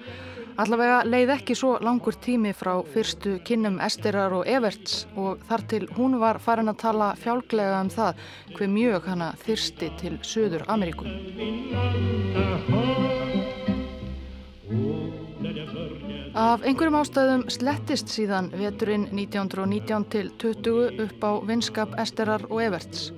Allavega 0.56 1.02
leið 1.04 1.30
ekki 1.34 1.54
svo 1.58 1.74
langur 1.84 2.16
tími 2.24 2.54
frá 2.56 2.78
fyrstu 2.88 3.34
kynnum 3.44 3.74
Esterar 3.84 4.32
og 4.32 4.46
Everts 4.48 5.02
og 5.12 5.42
þar 5.50 5.64
til 5.68 5.82
hún 5.98 6.16
var 6.22 6.38
farin 6.40 6.72
að 6.72 6.78
tala 6.80 7.10
fjálglega 7.20 7.82
um 7.84 7.90
það 7.92 8.22
hver 8.56 8.70
mjög 8.72 9.10
hana 9.10 9.28
þyrsti 9.42 9.90
til 10.00 10.16
Suður 10.24 10.64
Ameríku. 10.72 11.04
Af 16.36 16.64
einhverjum 16.64 17.00
ástæðum 17.02 17.44
slettist 17.52 18.08
síðan 18.16 18.48
veturinn 18.56 19.10
1919 19.12 20.08
til 20.12 20.32
20 20.40 21.04
upp 21.04 21.20
á 21.20 21.32
vinskap 21.52 21.92
Esterar 22.00 22.48
og 22.48 22.64
Everts. 22.64 23.10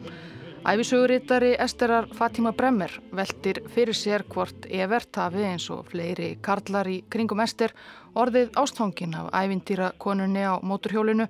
Æfisögurittari 0.69 1.55
Esterar 1.65 2.07
Fatima 2.13 2.51
Bremmer 2.53 2.93
veldir 3.17 3.63
fyrir 3.73 3.97
sér 3.97 4.21
hvort 4.29 4.67
Evert 4.69 5.17
hafi 5.17 5.41
eins 5.49 5.65
og 5.73 5.87
fleiri 5.89 6.35
karlar 6.45 6.91
í 6.93 6.99
kringum 7.09 7.41
Ester 7.41 7.73
orðið 8.13 8.51
ástfangin 8.61 9.15
af 9.17 9.31
ævintýra 9.33 9.95
konunni 9.97 10.43
á 10.45 10.61
móturhjólinu 10.61 11.25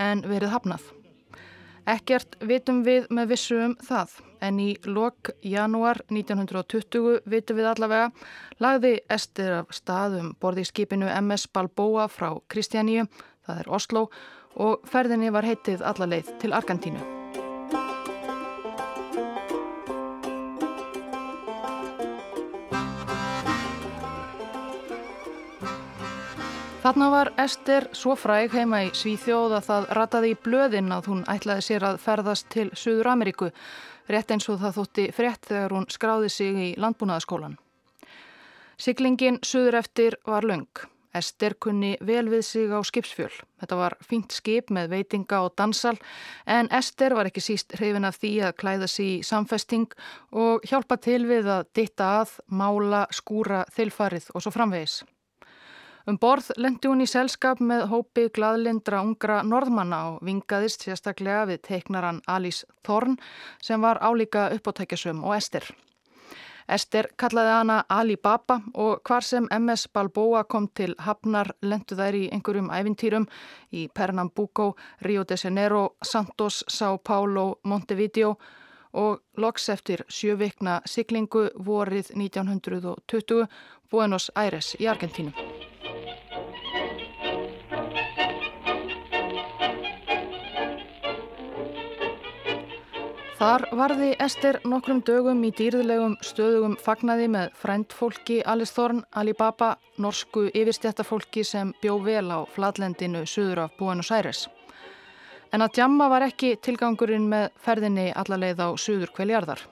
en 0.00 0.22
verið 0.24 0.54
hafnað. 0.54 0.86
Ekkert 1.84 2.38
vitum 2.40 2.80
við 2.86 3.10
með 3.12 3.28
vissu 3.34 3.60
um 3.66 3.76
það 3.90 4.16
en 4.40 4.64
í 4.64 4.70
lok 4.88 5.34
janúar 5.44 6.00
1920 6.08 7.20
vitum 7.28 7.60
við 7.60 7.70
allavega 7.74 8.08
lagði 8.56 8.94
Ester 9.18 9.58
af 9.58 9.76
staðum 9.76 10.32
borði 10.40 10.64
í 10.64 10.72
skipinu 10.72 11.12
MS 11.20 11.50
Balboa 11.52 12.08
frá 12.08 12.30
Kristjaníu, 12.48 13.04
það 13.44 13.62
er 13.66 13.68
Oslo 13.68 14.08
og 14.56 14.88
ferðinni 14.88 15.28
var 15.28 15.44
heitið 15.44 15.84
allaleið 15.84 16.36
til 16.40 16.56
Argentínu. 16.56 17.17
Þarna 26.88 27.06
var 27.12 27.28
Ester 27.36 27.84
svo 27.92 28.14
fræg 28.16 28.54
heima 28.56 28.78
í 28.86 28.86
Svíþjóð 28.96 29.54
að 29.58 29.66
það 29.66 29.86
rataði 29.98 30.28
í 30.32 30.36
blöðin 30.40 30.86
að 30.96 31.08
hún 31.10 31.18
ætlaði 31.28 31.64
sér 31.66 31.84
að 31.84 31.98
ferðast 32.00 32.46
til 32.54 32.70
Suður 32.72 33.10
Ameríku, 33.12 33.48
rétt 34.08 34.32
eins 34.32 34.48
og 34.48 34.56
það 34.62 34.78
þótti 34.78 35.04
frétt 35.12 35.50
þegar 35.50 35.74
hún 35.76 35.84
skráði 35.92 36.30
sig 36.32 36.60
í 36.64 36.68
landbúnaðaskólan. 36.80 37.58
Siglingin 38.80 39.36
Suður 39.44 39.76
eftir 39.82 40.16
var 40.24 40.48
laung. 40.48 40.80
Ester 41.20 41.58
kunni 41.60 41.90
vel 42.00 42.24
við 42.32 42.46
sig 42.48 42.72
á 42.72 42.80
skipsfjöl. 42.80 43.36
Þetta 43.60 43.80
var 43.82 43.98
fínt 44.00 44.32
skip 44.32 44.72
með 44.72 44.88
veitinga 44.94 45.42
og 45.44 45.52
dansal 45.60 45.98
en 46.48 46.72
Ester 46.72 47.18
var 47.20 47.28
ekki 47.28 47.44
síst 47.50 47.76
hrifin 47.76 48.08
af 48.08 48.16
því 48.16 48.32
að 48.48 48.56
klæða 48.64 48.88
sig 48.88 49.12
í 49.18 49.20
samfesting 49.28 49.92
og 50.32 50.64
hjálpa 50.64 50.96
til 50.96 51.20
við 51.28 51.52
að 51.52 51.68
ditta 51.76 52.10
að, 52.22 52.34
mála, 52.48 53.04
skúra, 53.12 53.66
þilfarið 53.76 54.32
og 54.32 54.48
svo 54.48 54.56
framvegis. 54.56 55.02
Um 56.08 56.16
borð 56.16 56.54
lendi 56.56 56.88
hún 56.88 57.02
í 57.04 57.06
selskap 57.10 57.58
með 57.60 57.82
hópi 57.90 58.30
gladlindra 58.32 59.02
ungra 59.04 59.42
norðmanna 59.44 59.98
og 60.08 60.22
vingaðist 60.24 60.86
sérstaklega 60.86 61.42
við 61.50 61.60
teiknaran 61.66 62.22
Alice 62.26 62.64
Thorn 62.86 63.18
sem 63.60 63.84
var 63.84 64.00
álíka 64.00 64.46
uppáttækjasum 64.56 65.20
og 65.20 65.36
Ester. 65.36 65.68
Ester 66.68 67.10
kallaði 67.20 67.52
hana 67.58 67.76
Ali 67.92 68.16
Baba 68.16 68.60
og 68.72 69.04
hvar 69.04 69.24
sem 69.24 69.50
MS 69.52 69.86
Balboa 69.92 70.46
kom 70.48 70.70
til 70.72 70.96
Hafnar 70.98 71.52
lendu 71.60 71.96
þær 72.00 72.16
í 72.16 72.24
einhverjum 72.32 72.72
ævintýrum 72.72 73.28
í 73.72 73.88
Pernambuco, 73.92 74.74
Rio 75.04 75.28
de 75.28 75.36
Janeiro, 75.36 75.96
Santos, 76.02 76.64
São 76.72 76.96
Paulo, 77.04 77.58
Montevideo 77.64 78.38
og 78.92 79.20
loks 79.36 79.68
eftir 79.68 80.06
sjövikna 80.08 80.80
siglingu 80.86 81.50
vorið 81.54 82.14
1920 82.16 83.44
Buenos 83.90 84.32
Aires 84.34 84.76
í 84.80 84.88
Argentínu. 84.88 85.67
Þar 93.38 93.62
varði 93.78 94.06
Ester 94.18 94.56
nokkrum 94.66 94.98
dögum 95.06 95.44
í 95.46 95.52
dýrðilegum 95.54 96.16
stöðugum 96.26 96.72
fagnaði 96.82 97.28
með 97.30 97.52
frændfólki 97.60 98.40
Alice 98.42 98.74
Thorn, 98.74 99.04
Alibaba, 99.14 99.76
norsku 100.02 100.48
yfirstjættafólki 100.48 101.44
sem 101.46 101.70
bjó 101.78 102.00
vel 102.02 102.32
á 102.34 102.42
fladlendinu 102.50 103.22
söður 103.30 103.62
af 103.68 103.78
Buenos 103.78 104.10
Aires. 104.10 104.48
En 105.54 105.62
að 105.62 105.78
djamma 105.78 106.10
var 106.10 106.26
ekki 106.26 106.56
tilgangurinn 106.66 107.30
með 107.30 107.46
ferðinni 107.62 108.10
allarleið 108.10 108.66
á 108.66 108.68
söður 108.74 109.14
kveljarðar. 109.14 109.62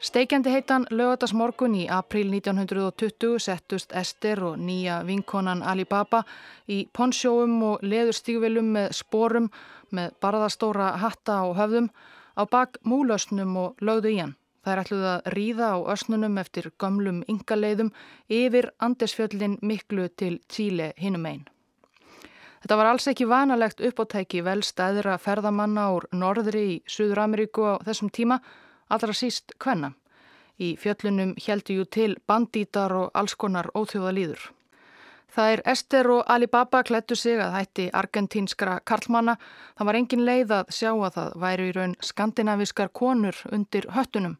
Steikjandi 0.00 0.56
heitan 0.56 0.88
lögatast 0.88 1.36
morgun 1.36 1.76
í 1.76 1.84
april 1.92 2.30
1920 2.32 3.42
settust 3.44 3.92
Ester 3.92 4.46
og 4.54 4.56
nýja 4.56 5.02
vinkonan 5.04 5.60
Alibaba 5.60 6.24
í 6.64 6.86
ponsjóum 6.96 7.58
og 7.74 7.84
leðurstígvelum 7.84 8.76
með 8.78 8.94
sporum 9.04 9.52
með 9.92 10.16
barðastóra 10.22 10.94
hatta 11.02 11.42
á 11.44 11.46
höfðum 11.52 11.92
á 12.38 12.42
bak 12.46 12.78
múlausnum 12.86 13.56
og 13.58 13.82
lögðu 13.82 14.14
í 14.14 14.20
hann. 14.22 14.36
Það 14.62 14.72
er 14.72 14.80
ætluð 14.82 15.04
að 15.10 15.28
ríða 15.34 15.68
á 15.74 15.78
ösnunum 15.94 16.38
eftir 16.38 16.70
gamlum 16.78 17.22
yngaleiðum 17.30 17.92
yfir 18.28 18.70
Andesfjöllin 18.78 19.58
miklu 19.62 20.08
til 20.16 20.40
Tíle 20.46 20.92
hinum 20.96 21.26
einn. 21.26 21.46
Þetta 22.62 22.76
var 22.76 22.90
alls 22.90 23.06
ekki 23.10 23.28
vanalegt 23.30 23.80
uppáttæki 23.80 24.42
vel 24.42 24.60
stæðra 24.66 25.14
ferðamanna 25.22 25.86
úr 25.94 26.08
norðri 26.12 26.64
í 26.72 26.76
Suður 26.90 27.22
Ameríku 27.24 27.64
á 27.64 27.74
þessum 27.86 28.10
tíma, 28.10 28.40
allra 28.90 29.14
síst 29.14 29.54
hvenna. 29.62 29.94
Í 30.58 30.74
fjöllunum 30.76 31.36
heldu 31.38 31.78
jú 31.78 31.84
til 31.86 32.16
bandítar 32.26 32.92
og 32.92 33.12
alls 33.14 33.38
konar 33.38 33.70
óþjóðalýður. 33.78 34.50
Það 35.28 35.52
er 35.52 35.62
Ester 35.68 36.08
og 36.10 36.22
Alibaba 36.32 36.80
klættu 36.82 37.16
sig 37.16 37.36
að 37.40 37.54
hætti 37.58 37.90
argentínskra 37.92 38.78
karlmanna. 38.88 39.36
Það 39.76 39.90
var 39.90 39.98
engin 40.00 40.24
leið 40.24 40.54
að 40.56 40.72
sjá 40.72 40.90
að 40.94 41.18
það 41.18 41.36
væri 41.44 41.68
í 41.68 41.74
raun 41.76 41.94
skandinaviskar 42.00 42.92
konur 42.96 43.36
undir 43.52 43.88
höttunum. 43.92 44.38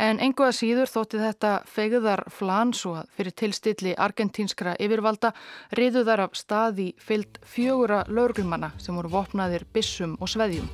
En 0.00 0.18
engu 0.24 0.46
að 0.46 0.56
síður 0.56 0.90
þótti 0.90 1.20
þetta 1.20 1.50
fegðar 1.68 2.24
flans 2.32 2.80
og 2.88 3.04
fyrir 3.16 3.36
tilstilli 3.38 3.92
argentínskra 3.94 4.74
yfirvalda 4.80 5.34
riðu 5.78 6.06
þar 6.08 6.24
af 6.26 6.40
staði 6.40 6.88
fyllt 6.98 7.38
fjögura 7.44 8.02
laurglumanna 8.08 8.72
sem 8.82 8.96
voru 8.96 9.12
vopnaðir 9.12 9.68
bissum 9.72 10.16
og 10.18 10.32
sveðjum. 10.32 10.68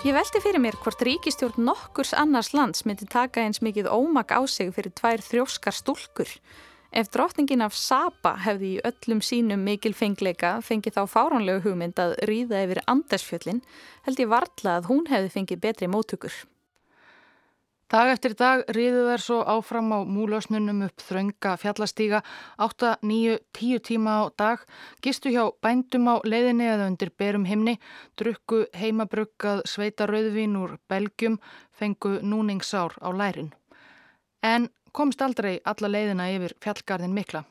Ég 0.00 0.14
veldi 0.16 0.40
fyrir 0.40 0.62
mér 0.64 0.78
hvort 0.80 1.02
ríkistjórn 1.04 1.60
nokkurs 1.60 2.14
annars 2.16 2.54
lands 2.56 2.86
myndi 2.88 3.04
taka 3.04 3.42
eins 3.44 3.58
mikið 3.60 3.90
ómak 3.92 4.30
á 4.32 4.40
sig 4.48 4.70
fyrir 4.72 4.94
tvær 4.96 5.20
þrjóskar 5.20 5.76
stúlkur. 5.76 6.30
Ef 6.88 7.10
drotningin 7.12 7.60
af 7.60 7.76
Saba 7.76 8.32
hefði 8.40 8.70
í 8.78 8.80
öllum 8.88 9.20
sínum 9.20 9.60
mikil 9.60 9.92
fengleika 9.92 10.54
fengið 10.64 10.96
þá 10.96 11.02
fáránlegu 11.04 11.66
hugmynd 11.66 12.00
að 12.00 12.14
ríða 12.30 12.62
yfir 12.64 12.80
Andersfjöllin 12.88 13.60
held 14.08 14.24
ég 14.24 14.32
varla 14.32 14.78
að 14.78 14.88
hún 14.88 15.04
hefði 15.12 15.34
fengið 15.36 15.62
betri 15.68 15.90
móttökur. 15.92 16.32
Dag 17.90 18.06
eftir 18.06 18.36
dag 18.38 18.60
riðu 18.70 19.00
þær 19.08 19.22
svo 19.24 19.36
áfram 19.50 19.88
á 19.90 19.98
múlausnunum 20.06 20.84
upp 20.86 21.02
þrönga 21.02 21.56
fjallastíga, 21.58 22.20
8, 22.62 22.92
9, 23.02 23.38
10 23.58 23.80
tíma 23.88 24.12
á 24.22 24.30
dag, 24.38 24.60
gistu 25.02 25.32
hjá 25.34 25.48
bændum 25.58 26.06
á 26.06 26.22
leiðinni 26.22 26.68
eða 26.70 26.86
undir 26.86 27.10
berum 27.18 27.48
himni, 27.50 27.80
drukku 28.14 28.60
heimabrukkað 28.78 29.64
sveita 29.66 30.06
rauðvín 30.06 30.54
úr 30.60 30.76
belgjum, 30.86 31.40
fengu 31.74 32.20
núningsár 32.22 32.94
á 33.02 33.10
lærin. 33.10 33.50
En 34.38 34.68
komst 34.92 35.18
aldrei 35.26 35.58
alla 35.64 35.90
leiðina 35.90 36.28
yfir 36.30 36.54
fjallgarðin 36.62 37.16
mikla. 37.16 37.42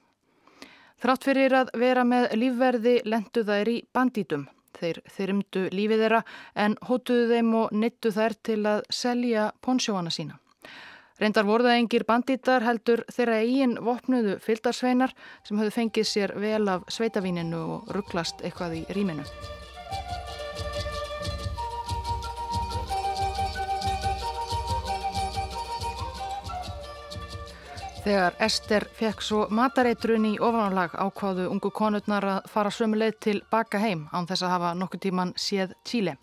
Þrátt 1.04 1.28
fyrir 1.28 1.58
að 1.66 1.76
vera 1.84 2.08
með 2.08 2.30
lífverði 2.40 2.96
lendu 3.04 3.44
þær 3.44 3.74
í 3.76 3.78
bandítum. 3.92 4.48
Þeir 4.78 5.02
þyrmdu 5.16 5.66
lífið 5.74 6.04
þeirra 6.06 6.22
en 6.56 6.78
hótuðu 6.90 7.26
þeim 7.34 7.56
og 7.62 7.74
nittu 7.74 8.12
þær 8.16 8.38
til 8.44 8.62
að 8.70 8.84
selja 8.94 9.50
ponsjóana 9.66 10.14
sína. 10.14 10.40
Reyndar 11.20 11.44
voruða 11.44 11.76
engir 11.76 12.06
bandítar 12.08 12.64
heldur 12.64 13.04
þeirra 13.12 13.42
eigin 13.44 13.76
vopnuðu 13.84 14.38
fyldarsveinar 14.46 15.12
sem 15.44 15.60
höfðu 15.60 15.76
fengið 15.76 16.08
sér 16.08 16.36
vel 16.40 16.64
af 16.72 16.88
sveitavíninu 16.88 17.64
og 17.76 17.96
rugglast 17.96 18.46
eitthvað 18.46 18.80
í 18.80 18.86
rýminu. 18.96 19.28
Þegar 28.00 28.36
Ester 28.40 28.86
fekk 28.96 29.22
svo 29.22 29.40
matareitrun 29.52 30.24
í 30.30 30.38
ofanálag 30.40 30.94
ákváðu 30.96 31.50
ungu 31.52 31.70
konurnar 31.76 32.26
að 32.26 32.48
fara 32.48 32.72
sömuleið 32.72 33.18
til 33.26 33.42
baka 33.52 33.82
heim 33.84 34.06
án 34.16 34.28
þess 34.30 34.46
að 34.48 34.54
hafa 34.54 34.72
nokkur 34.80 35.02
tíman 35.04 35.34
séð 35.36 35.74
Tíle. 35.84 36.16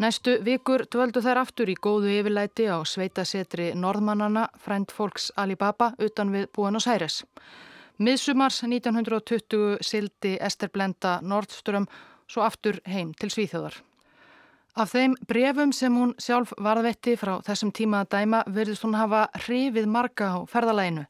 Næstu 0.00 0.36
vikur 0.44 0.84
dvöldu 0.92 1.24
þær 1.24 1.42
aftur 1.46 1.72
í 1.72 1.78
góðu 1.80 2.12
yfirlæti 2.18 2.68
á 2.68 2.76
sveitasetri 2.84 3.72
Norðmannana 3.76 4.46
frænt 4.60 4.92
fólks 4.92 5.30
Alibaba 5.36 5.94
utan 5.98 6.32
við 6.32 6.48
Buenos 6.56 6.88
Aires. 6.88 7.22
Miðsumars 7.96 8.62
1920 8.64 9.80
sildi 9.84 10.36
Ester 10.40 10.68
Blenda 10.72 11.18
Nordström 11.22 11.88
svo 12.28 12.44
aftur 12.44 12.80
heim 12.84 13.14
til 13.16 13.32
Svíþjóðar. 13.32 13.80
Af 14.78 14.92
þeim 14.94 15.16
brefum 15.26 15.72
sem 15.74 15.94
hún 15.98 16.12
sjálf 16.22 16.52
varðvetti 16.62 17.16
frá 17.18 17.40
þessum 17.42 17.72
tíma 17.74 18.04
að 18.04 18.12
dæma 18.14 18.42
verðist 18.46 18.84
hún 18.86 18.94
hafa 18.94 19.24
hrifið 19.42 19.88
marga 19.90 20.28
á 20.30 20.38
ferðalæginu. 20.46 21.06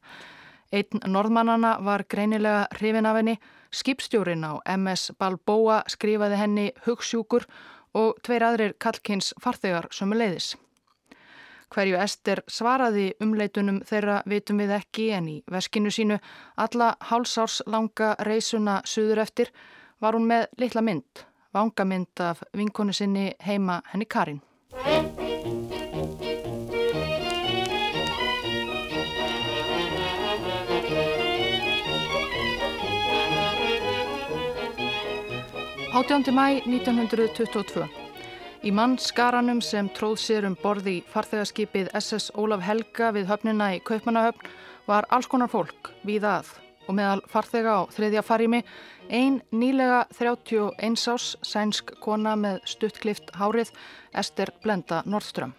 Einn 0.73 1.03
norðmannana 1.05 1.75
var 1.85 2.05
greinilega 2.09 2.65
hrifin 2.79 3.05
af 3.05 3.19
henni, 3.19 3.37
skipstjórin 3.69 4.47
á 4.47 4.57
MS 4.65 5.11
Balboa 5.19 5.83
skrifaði 5.87 6.41
henni 6.41 6.65
hugssjúkur 6.87 7.45
og 7.93 8.17
tveir 8.25 8.47
aðrir 8.49 8.75
kalkins 8.81 9.33
farþegar 9.43 9.91
sömu 9.93 10.17
leiðis. 10.17 10.55
Hverju 11.71 12.01
Ester 12.01 12.41
svaraði 12.49 13.11
umleitunum 13.21 13.83
þeirra 13.87 14.23
vitum 14.25 14.57
við 14.57 14.73
ekki 14.81 15.11
en 15.15 15.27
í 15.29 15.41
veskinu 15.51 15.93
sínu 15.93 16.17
alla 16.57 16.95
hálsárs 17.11 17.61
langa 17.67 18.15
reysuna 18.25 18.81
suður 18.85 19.21
eftir 19.21 19.53
var 20.01 20.17
hún 20.17 20.25
með 20.27 20.49
litla 20.57 20.81
mynd 20.81 21.27
vangamind 21.53 22.19
af 22.19 22.43
vinkonu 22.57 22.93
sinni 22.93 23.31
heima 23.39 23.81
henni 23.93 24.05
Karin. 24.05 24.41
Átjándi 35.91 36.31
mæ 36.31 36.45
1922. 36.65 37.87
Í 38.63 38.71
mannskaranum 38.71 39.59
sem 39.61 39.89
tróð 39.89 40.19
sér 40.23 40.45
um 40.47 40.55
borði 40.63 41.01
farþegarskipið 41.11 41.91
SS 41.99 42.31
Ólaf 42.37 42.63
Helga 42.63 43.11
við 43.11 43.27
höfnina 43.27 43.73
í 43.75 43.81
Kaupmannahöfn 43.83 44.47
var 44.87 45.07
alls 45.09 45.27
konar 45.27 45.51
fólk 45.51 45.91
við 46.07 46.25
að 46.29 46.53
og 46.87 46.97
meðal 46.97 47.21
farþega 47.29 47.77
á 47.77 47.81
þriðja 47.93 48.23
farimi 48.25 48.63
Einn 49.11 49.41
nýlega 49.51 50.05
31 50.15 50.95
ás 51.11 51.25
sænsk 51.43 51.89
kona 51.99 52.37
með 52.39 52.61
stuttklift 52.69 53.33
hárið 53.35 53.73
Ester 54.15 54.53
Blenda 54.63 55.01
Nordström. 55.03 55.51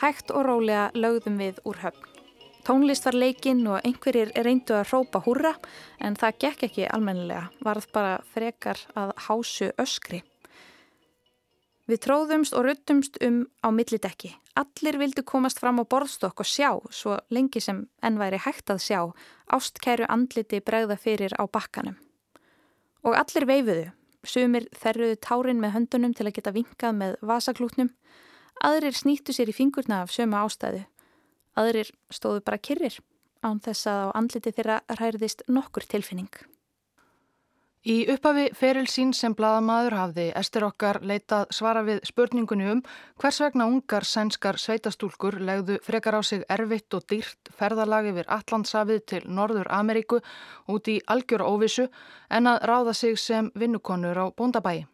Hægt 0.00 0.32
og 0.32 0.46
rólega 0.46 0.88
lögðum 0.94 1.36
við 1.42 1.60
úr 1.68 1.82
höfn. 1.82 2.06
Tónlist 2.64 3.04
var 3.04 3.16
leikinn 3.16 3.60
og 3.68 3.84
einhverjir 3.84 4.32
reyndu 4.44 4.78
að 4.78 4.88
rópa 4.92 5.20
húrra 5.24 5.54
en 6.00 6.16
það 6.16 6.40
gekk 6.44 6.64
ekki 6.68 6.88
almennilega, 6.88 7.50
varð 7.64 7.86
bara 7.92 8.18
frekar 8.32 8.80
að 8.96 9.14
hásu 9.28 9.70
öskri. 9.76 10.22
Við 11.88 12.02
tróðumst 12.04 12.52
og 12.52 12.66
ruttumst 12.66 13.16
um 13.24 13.46
á 13.64 13.72
millidekki. 13.72 14.34
Allir 14.60 14.98
vildu 15.00 15.22
komast 15.24 15.60
fram 15.62 15.80
á 15.80 15.88
borðstokk 15.88 16.42
og 16.44 16.48
sjá, 16.48 16.68
svo 16.92 17.16
lengi 17.32 17.62
sem 17.64 17.86
enn 18.04 18.18
væri 18.20 18.40
hægt 18.44 18.68
að 18.68 18.82
sjá, 18.84 19.00
ástkæru 19.48 20.04
andliti 20.04 20.60
bregða 20.60 20.98
fyrir 21.00 21.32
á 21.40 21.48
bakkanum. 21.48 21.96
Og 23.08 23.16
allir 23.16 23.48
veifuðu, 23.48 23.86
sumir 24.20 24.68
þerruðu 24.76 25.16
tárin 25.24 25.62
með 25.62 25.74
höndunum 25.78 26.12
til 26.12 26.28
að 26.28 26.36
geta 26.36 26.52
vinkað 26.52 27.00
með 27.00 27.16
vasaklútnum, 27.24 27.90
aðrir 28.60 28.92
snýttu 28.92 29.32
sér 29.32 29.48
í 29.48 29.56
fingurna 29.56 30.02
af 30.04 30.12
sömu 30.12 30.36
ástæðu, 30.42 30.84
aðrir 31.56 31.94
stóðu 32.12 32.44
bara 32.44 32.60
kyrrir 32.60 33.00
án 33.40 33.62
þess 33.64 33.88
að 33.88 34.04
á 34.04 34.08
andliti 34.18 34.52
þeirra 34.52 34.80
ræðist 34.98 35.46
nokkur 35.48 35.86
tilfinning. 35.88 36.30
Í 37.86 38.08
upphafi 38.10 38.48
feril 38.58 38.88
sín 38.90 39.12
sem 39.14 39.36
bladamadur 39.38 39.94
hafði 39.94 40.24
Ester 40.36 40.64
okkar 40.66 40.98
leitað 41.06 41.52
svara 41.54 41.84
við 41.86 42.00
spurningunni 42.08 42.66
um 42.72 42.80
hvers 43.22 43.38
vegna 43.44 43.68
ungar 43.70 44.02
sænskar 44.02 44.58
sveitastúlkur 44.58 45.38
legðu 45.38 45.78
frekar 45.86 46.18
á 46.18 46.22
sig 46.26 46.42
erfitt 46.50 46.94
og 46.98 47.06
dýrt 47.06 47.52
ferðalagi 47.54 48.16
við 48.16 48.26
Allandsafið 48.34 49.04
til 49.06 49.22
Norður 49.30 49.70
Ameríku 49.70 50.18
út 50.66 50.90
í 50.90 50.98
algjör 51.06 51.46
óvissu 51.46 51.86
en 52.28 52.50
að 52.50 52.66
ráða 52.66 52.94
sig 52.94 53.18
sem 53.18 53.52
vinnukonur 53.54 54.18
á 54.18 54.26
bóndabæi. 54.34 54.88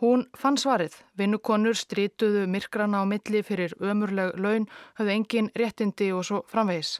Hún 0.00 0.26
fann 0.34 0.56
svarið. 0.56 0.96
Vinnukonur 1.14 1.76
strítuðu 1.76 2.46
myrkrana 2.48 3.02
á 3.02 3.06
milli 3.06 3.44
fyrir 3.46 3.76
ömurleg 3.78 4.32
laun, 4.40 4.66
höfðu 4.98 5.12
engin 5.12 5.50
réttindi 5.54 6.10
og 6.10 6.24
svo 6.24 6.42
framvegis. 6.48 6.98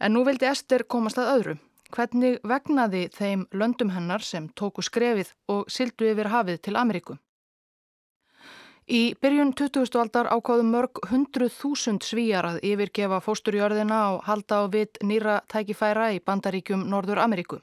En 0.00 0.12
nú 0.12 0.24
vildi 0.26 0.50
Ester 0.50 0.84
komast 0.84 1.16
að 1.22 1.32
öðru. 1.36 1.56
Hvernig 1.94 2.40
vegnaði 2.42 3.06
þeim 3.14 3.46
löndum 3.52 3.92
hennar 3.94 4.24
sem 4.24 4.48
tóku 4.58 4.82
skrefið 4.82 5.30
og 5.52 5.70
sildu 5.70 6.08
yfir 6.10 6.32
hafið 6.32 6.60
til 6.66 6.76
Ameríku? 6.80 7.16
Í 8.86 9.16
byrjun 9.18 9.52
20. 9.58 9.98
aldar 9.98 10.28
ákváðu 10.30 10.64
mörg 10.66 11.00
hundruð 11.10 11.54
þúsund 11.56 12.04
svíjar 12.06 12.46
að 12.46 12.60
yfirgefa 12.68 13.18
fósturjörðina 13.18 14.00
og 14.14 14.20
halda 14.28 14.60
á 14.62 14.64
vitt 14.70 15.00
nýra 15.02 15.40
tækifæra 15.50 16.12
í 16.14 16.20
bandaríkjum 16.22 16.84
Norður 16.90 17.18
Ameríku. 17.24 17.58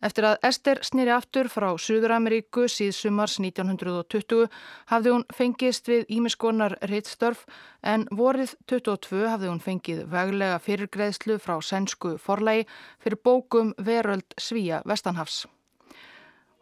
Eftir 0.00 0.24
að 0.24 0.38
Ester 0.48 0.78
snýri 0.86 1.12
aftur 1.12 1.50
frá 1.52 1.68
Suður-Ameríku 1.76 2.64
síð 2.72 2.94
sumars 2.96 3.36
1920 3.42 4.46
hafði 4.88 5.12
hún 5.12 5.26
fengist 5.36 5.90
við 5.92 6.06
ímiskonar 6.16 6.78
reittstörf 6.88 7.44
en 7.84 8.06
vorið 8.08 8.54
22 8.72 9.26
hafði 9.28 9.50
hún 9.52 9.60
fengið 9.60 10.02
veglega 10.08 10.56
fyrirgreðslu 10.64 11.36
frá 11.44 11.58
sænsku 11.60 12.16
forlegi 12.16 12.64
fyrir 12.98 13.20
bókum 13.20 13.74
Veröld 13.76 14.38
Svíja 14.40 14.80
Vestanhafs. 14.88 15.44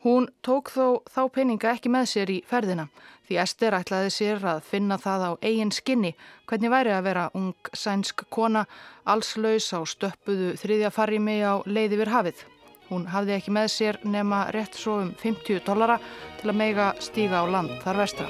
Hún 0.03 0.29
tók 0.47 0.71
þó 0.71 1.03
þá 1.11 1.23
peninga 1.35 1.73
ekki 1.75 1.91
með 1.91 2.11
sér 2.11 2.31
í 2.31 2.43
ferðina 2.47 2.89
því 3.29 3.39
Ester 3.43 3.75
ætlaði 3.79 4.13
sér 4.15 4.45
að 4.47 4.61
finna 4.67 4.99
það 4.99 5.25
á 5.27 5.31
eigin 5.47 5.75
skinni 5.75 6.15
hvernig 6.51 6.75
væri 6.75 6.95
að 6.95 7.09
vera 7.11 7.31
ung 7.39 7.71
sænsk 7.71 8.27
kona 8.35 8.67
allslaus 9.07 9.71
á 9.75 9.83
stöppuðu 9.87 10.55
þriðja 10.59 10.95
farimi 10.95 11.43
á 11.43 11.63
leiði 11.67 11.99
við 12.03 12.15
hafið. 12.15 12.47
Hún 12.89 13.07
hafði 13.13 13.37
ekki 13.37 13.53
með 13.53 13.71
sér 13.75 14.01
nema 14.05 14.47
rétt 14.55 14.77
svo 14.79 15.01
um 15.03 15.15
50 15.23 15.65
dollara 15.67 15.99
til 16.41 16.53
að 16.53 16.61
meiga 16.63 16.93
stíga 17.03 17.43
á 17.43 17.47
land 17.49 17.75
þar 17.85 18.05
vestra. 18.05 18.29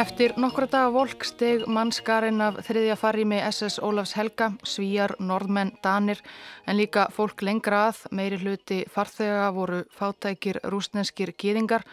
Eftir 0.00 0.32
nokkra 0.40 0.64
daga 0.64 0.88
volk 0.94 1.26
steg 1.28 1.66
mannskarinn 1.68 2.40
af 2.40 2.62
þriðja 2.64 2.94
farri 2.96 3.26
með 3.28 3.42
SS 3.50 3.82
Ólafs 3.84 4.14
Helga, 4.16 4.48
svíjar, 4.64 5.12
norðmenn, 5.20 5.74
danir 5.84 6.22
en 6.64 6.78
líka 6.78 7.10
fólk 7.12 7.44
lengra 7.44 7.82
að, 7.90 8.06
meiri 8.16 8.40
hluti 8.40 8.80
farþega 8.88 9.50
voru 9.52 9.82
fátækir 9.92 10.62
rúsnenskir 10.72 11.34
gýðingar 11.36 11.84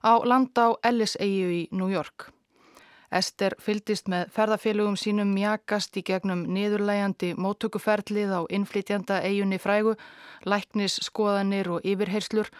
á 0.00 0.12
land 0.24 0.56
á 0.56 0.72
Ellis-eyju 0.80 1.52
í 1.60 1.62
New 1.76 1.92
York. 1.92 2.30
Ester 3.10 3.56
fyldist 3.58 4.06
með 4.06 4.28
ferðafélugum 4.30 4.96
sínum 4.98 5.32
mjakast 5.34 5.96
í 5.98 6.02
gegnum 6.06 6.44
niðurlægandi 6.54 7.32
móttökuferlið 7.34 8.30
á 8.30 8.40
innflytjanda 8.46 9.18
eigunni 9.26 9.58
frægu, 9.58 9.96
læknis, 10.46 11.00
skoðanir 11.02 11.72
og 11.74 11.82
yfirherslur 11.82 12.52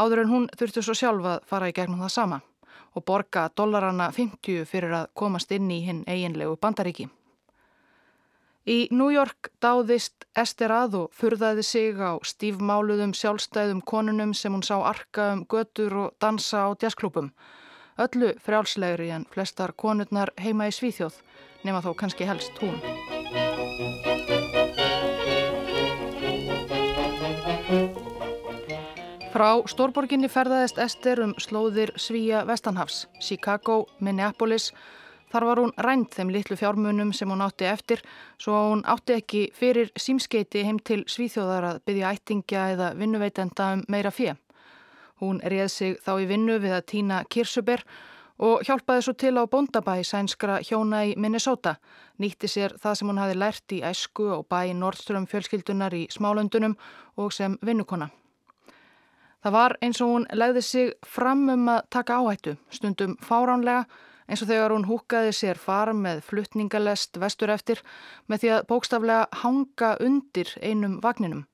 áður 0.00 0.24
en 0.24 0.32
hún 0.32 0.48
þurftu 0.56 0.86
svo 0.86 0.96
sjálf 0.96 1.28
að 1.28 1.44
fara 1.52 1.68
í 1.68 1.76
gegnum 1.76 2.00
það 2.00 2.14
sama 2.16 2.40
og 2.96 3.04
borga 3.06 3.50
dollarana 3.56 4.08
50 4.16 4.64
fyrir 4.66 4.96
að 5.02 5.10
komast 5.14 5.52
inn 5.52 5.68
í 5.70 5.82
hinn 5.84 6.02
eiginlegu 6.08 6.56
bandaríki. 6.56 7.10
Í 8.66 8.88
New 8.92 9.08
York 9.12 9.50
dáðist 9.60 10.26
Ester 10.36 10.72
að 10.72 10.96
og 10.98 11.14
furðaði 11.16 11.62
sig 11.64 12.00
á 12.00 12.16
stífmáluðum 12.24 13.12
sjálfstæðum 13.16 13.80
konunum 13.84 14.34
sem 14.36 14.52
hún 14.52 14.64
sá 14.64 14.76
arka 14.80 15.32
um 15.34 15.46
götur 15.48 15.96
og 16.06 16.12
dansa 16.20 16.68
á 16.68 16.68
jazzklúpum 16.72 17.32
öllu 18.00 18.32
frjálslegri 18.40 19.10
en 19.14 19.26
flestar 19.32 19.72
konurnar 19.76 20.32
heima 20.40 20.68
í 20.70 20.74
Svíþjóð, 20.74 21.20
nema 21.64 21.82
þó 21.84 21.92
kannski 22.00 22.28
helst 22.28 22.56
hún. 22.62 22.80
Frá 29.30 29.62
stórborginni 29.70 30.26
ferðaðist 30.26 30.80
Ester 30.82 31.20
um 31.22 31.36
slóðir 31.38 31.92
Svíja 31.94 32.42
Vestanhafs, 32.48 33.04
Chicago, 33.22 33.84
Minneapolis. 34.02 34.72
Þar 35.30 35.46
var 35.46 35.60
hún 35.62 35.72
rænt 35.78 36.16
þeim 36.18 36.32
litlu 36.34 36.58
fjármunum 36.58 37.12
sem 37.14 37.30
hún 37.30 37.44
átti 37.44 37.68
eftir, 37.70 38.02
svo 38.42 38.58
hún 38.72 38.82
átti 38.90 39.14
ekki 39.20 39.44
fyrir 39.54 39.92
símskeiti 39.94 40.64
heim 40.66 40.82
til 40.82 41.04
Svíþjóðar 41.06 41.68
að 41.68 41.82
byggja 41.86 42.10
ættingja 42.16 42.64
eða 42.74 42.90
vinnuveitenda 42.98 43.72
um 43.76 43.84
meira 43.86 44.10
fjö. 44.10 44.34
Hún 45.20 45.40
réð 45.44 45.68
sig 45.68 45.98
þá 46.00 46.12
í 46.22 46.28
vinnu 46.30 46.58
við 46.62 46.76
að 46.78 46.86
týna 46.92 47.24
kirsuber 47.28 47.84
og 48.40 48.62
hjálpaði 48.64 49.02
svo 49.04 49.12
til 49.20 49.34
á 49.36 49.44
bóndabæ 49.44 50.00
sænskra 50.06 50.60
hjóna 50.64 51.02
í 51.10 51.16
Minnesota. 51.20 51.74
Nýtti 52.20 52.48
sér 52.48 52.76
það 52.80 52.94
sem 52.96 53.10
hún 53.10 53.20
hafi 53.20 53.36
lært 53.36 53.74
í 53.76 53.82
æsku 53.84 54.30
og 54.36 54.46
bæ 54.48 54.72
Nordström 54.72 55.28
fjölskyldunar 55.28 55.92
í 55.92 56.06
smálöndunum 56.12 56.78
og 57.20 57.32
sem 57.36 57.58
vinnukona. 57.60 58.08
Það 59.40 59.52
var 59.56 59.76
eins 59.80 60.00
og 60.04 60.08
hún 60.12 60.26
legði 60.36 60.62
sig 60.62 60.90
fram 61.04 61.48
um 61.48 61.68
að 61.72 61.84
taka 61.90 62.16
áhættu, 62.20 62.56
stundum 62.72 63.16
fáránlega, 63.24 63.86
eins 64.28 64.42
og 64.44 64.50
þegar 64.50 64.74
hún 64.74 64.88
húkaði 64.88 65.32
sér 65.36 65.60
far 65.60 65.92
með 65.96 66.20
fluttningalest 66.28 67.16
vestur 67.20 67.52
eftir 67.52 67.80
með 68.28 68.42
því 68.42 68.50
að 68.56 68.66
bókstaflega 68.72 69.40
hanga 69.42 69.94
undir 70.00 70.52
einum 70.60 71.00
vagninum. 71.04 71.46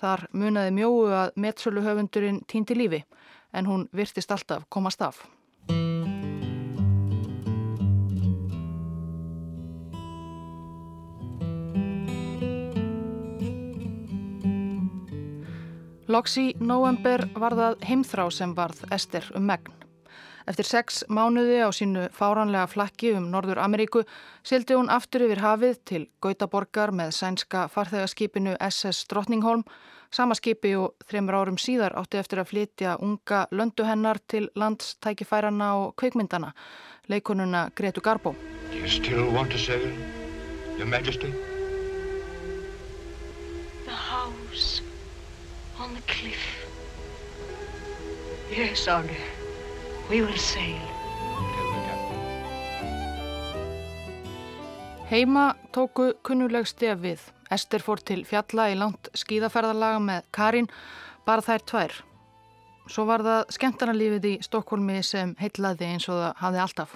Þar 0.00 0.26
munaði 0.32 0.74
mjóu 0.76 1.06
að 1.08 1.32
metsölu 1.40 1.84
höfundurinn 1.84 2.42
týndi 2.50 2.76
lífi 2.76 3.04
en 3.56 3.66
hún 3.66 3.88
virtist 3.96 4.32
alltaf 4.34 4.66
komast 4.68 5.02
af. 5.02 5.22
Loks 16.06 16.36
í 16.38 16.52
november 16.62 17.24
var 17.34 17.56
það 17.58 17.80
heimþrá 17.88 18.28
sem 18.30 18.52
varð 18.54 18.84
Ester 18.94 19.26
um 19.34 19.48
megn. 19.48 19.85
Eftir 20.46 20.66
sex 20.68 21.00
mánuði 21.10 21.58
á 21.58 21.74
sínu 21.74 22.04
fáranlega 22.14 22.68
flakki 22.70 23.10
um 23.18 23.24
Norður 23.32 23.58
Ameríku 23.58 24.04
sildi 24.46 24.76
hún 24.78 24.86
aftur 24.94 25.24
yfir 25.26 25.40
hafið 25.42 25.78
til 25.90 26.02
Gautaborgar 26.22 26.92
með 26.94 27.16
sænska 27.16 27.64
farþegarskipinu 27.74 28.52
SS 28.62 29.08
Drottningholm. 29.10 29.64
Sama 30.14 30.36
skipi 30.38 30.76
og 30.78 30.94
þreymur 31.10 31.34
árum 31.40 31.58
síðar 31.58 31.96
átti 31.98 32.20
eftir 32.20 32.38
að 32.38 32.52
flytja 32.52 32.94
unga 33.02 33.40
löndu 33.50 33.88
hennar 33.88 34.20
til 34.30 34.46
landstækifærana 34.54 35.72
og 35.80 35.96
kveikmyndana, 35.98 36.52
leikonuna 37.10 37.64
Gretu 37.74 38.00
Garbo. 38.00 38.36
You 38.70 38.86
still 38.86 39.26
want 39.34 39.50
to 39.50 39.58
sail, 39.58 39.90
your 40.78 40.86
majesty? 40.86 41.34
The 43.84 43.90
house 43.90 44.80
on 45.80 45.90
the 45.94 46.02
cliff. 46.06 46.46
Yes, 48.48 48.86
honor. 48.86 49.35
We 50.10 50.22
will 50.22 50.38
sail. 50.38 50.78
Heima 55.10 55.54
tóku 55.74 56.12
kunnuleg 56.22 56.68
stef 56.70 57.00
við. 57.02 57.22
Ester 57.50 57.82
fór 57.82 57.98
til 57.98 58.20
fjalla 58.22 58.68
í 58.70 58.76
langt 58.78 59.08
skíðaferðarlaga 59.18 59.98
með 60.04 60.28
Karin, 60.30 60.68
bara 61.26 61.42
þær 61.42 61.64
tvær. 61.70 61.96
Svo 62.86 63.02
var 63.08 63.24
það 63.26 63.50
skemmtarnalífið 63.56 64.28
í 64.30 64.34
Stokkólmi 64.46 65.00
sem 65.02 65.32
heitlaði 65.40 65.88
eins 65.88 66.06
og 66.06 66.20
það 66.20 66.36
hafði 66.42 66.60
alltaf. 66.66 66.92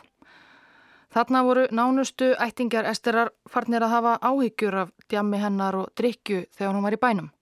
Þarna 1.10 1.40
voru 1.48 1.64
nánustu 1.74 2.28
ættingar 2.38 2.86
Esterar 2.92 3.32
farnir 3.50 3.82
að 3.82 3.94
hafa 3.96 4.12
áhyggjur 4.22 4.76
af 4.84 4.92
djammi 5.10 5.40
hennar 5.42 5.80
og 5.80 5.90
drikju 5.98 6.44
þegar 6.54 6.78
hún 6.78 6.86
var 6.86 6.94
í 6.94 7.02
bænum. 7.02 7.32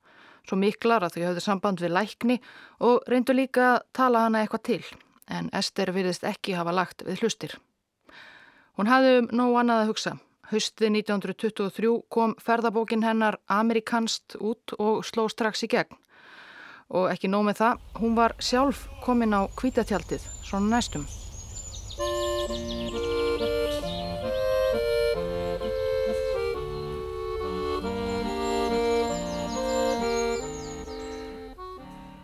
Svo 0.48 0.56
miklar 0.56 1.04
að 1.04 1.18
þau 1.18 1.26
höfðu 1.26 1.44
samband 1.44 1.84
við 1.84 1.92
lækni 1.92 2.38
og 2.80 3.04
reyndu 3.04 3.36
líka 3.36 3.74
að 3.74 3.84
tala 4.00 4.24
hana 4.24 4.46
eitthvað 4.46 4.64
til 4.70 4.80
en 5.28 5.50
Ester 5.52 5.92
virðist 5.92 6.24
ekki 6.26 6.56
hafa 6.56 6.74
lagt 6.74 7.04
við 7.06 7.22
hlustir. 7.22 7.54
Hún 8.78 8.88
hafði 8.90 9.14
um 9.22 9.30
nóg 9.34 9.60
annað 9.60 9.82
að 9.82 9.92
hugsa. 9.92 10.16
Haustið 10.48 10.92
1923 11.02 11.94
kom 12.08 12.34
ferðabókin 12.40 13.04
hennar 13.04 13.36
Amerikanst 13.52 14.38
út 14.40 14.72
og 14.78 15.04
sló 15.04 15.26
strax 15.28 15.66
í 15.66 15.68
gegn. 15.68 15.98
Og 16.88 17.10
ekki 17.12 17.28
nóg 17.28 17.44
með 17.50 17.60
það, 17.60 17.82
hún 18.00 18.14
var 18.16 18.36
sjálf 18.40 18.86
komin 19.04 19.36
á 19.36 19.44
kvítatjaldið, 19.60 20.24
svona 20.46 20.78
næstum. 20.78 21.04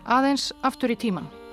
Aðeins 0.04 0.52
aftur 0.62 0.92
í 0.92 1.00
tíman. 1.00 1.43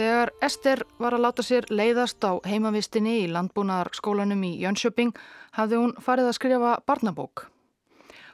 Þegar 0.00 0.30
Ester 0.40 0.80
var 0.96 1.12
að 1.12 1.20
láta 1.26 1.42
sér 1.44 1.66
leiðast 1.68 2.24
á 2.24 2.40
heimavistinni 2.48 3.18
í 3.20 3.24
landbúnaðarskólanum 3.34 4.46
í 4.48 4.54
Jönköping 4.62 5.10
hafði 5.58 5.76
hún 5.76 5.90
farið 6.00 6.30
að 6.30 6.36
skrifa 6.38 6.70
barnabók. 6.88 7.42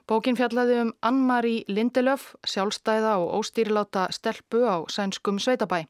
Bókin 0.07 0.39
fjallaði 0.39 0.77
um 0.85 0.93
Ann-Marie 1.03 1.65
Lindelöf, 1.67 2.29
sjálfstæða 2.47 3.17
og 3.19 3.33
óstýriláta 3.41 4.05
stelpu 4.15 4.63
á 4.63 4.87
sænskum 4.87 5.41
sveitabæ. 5.43 5.89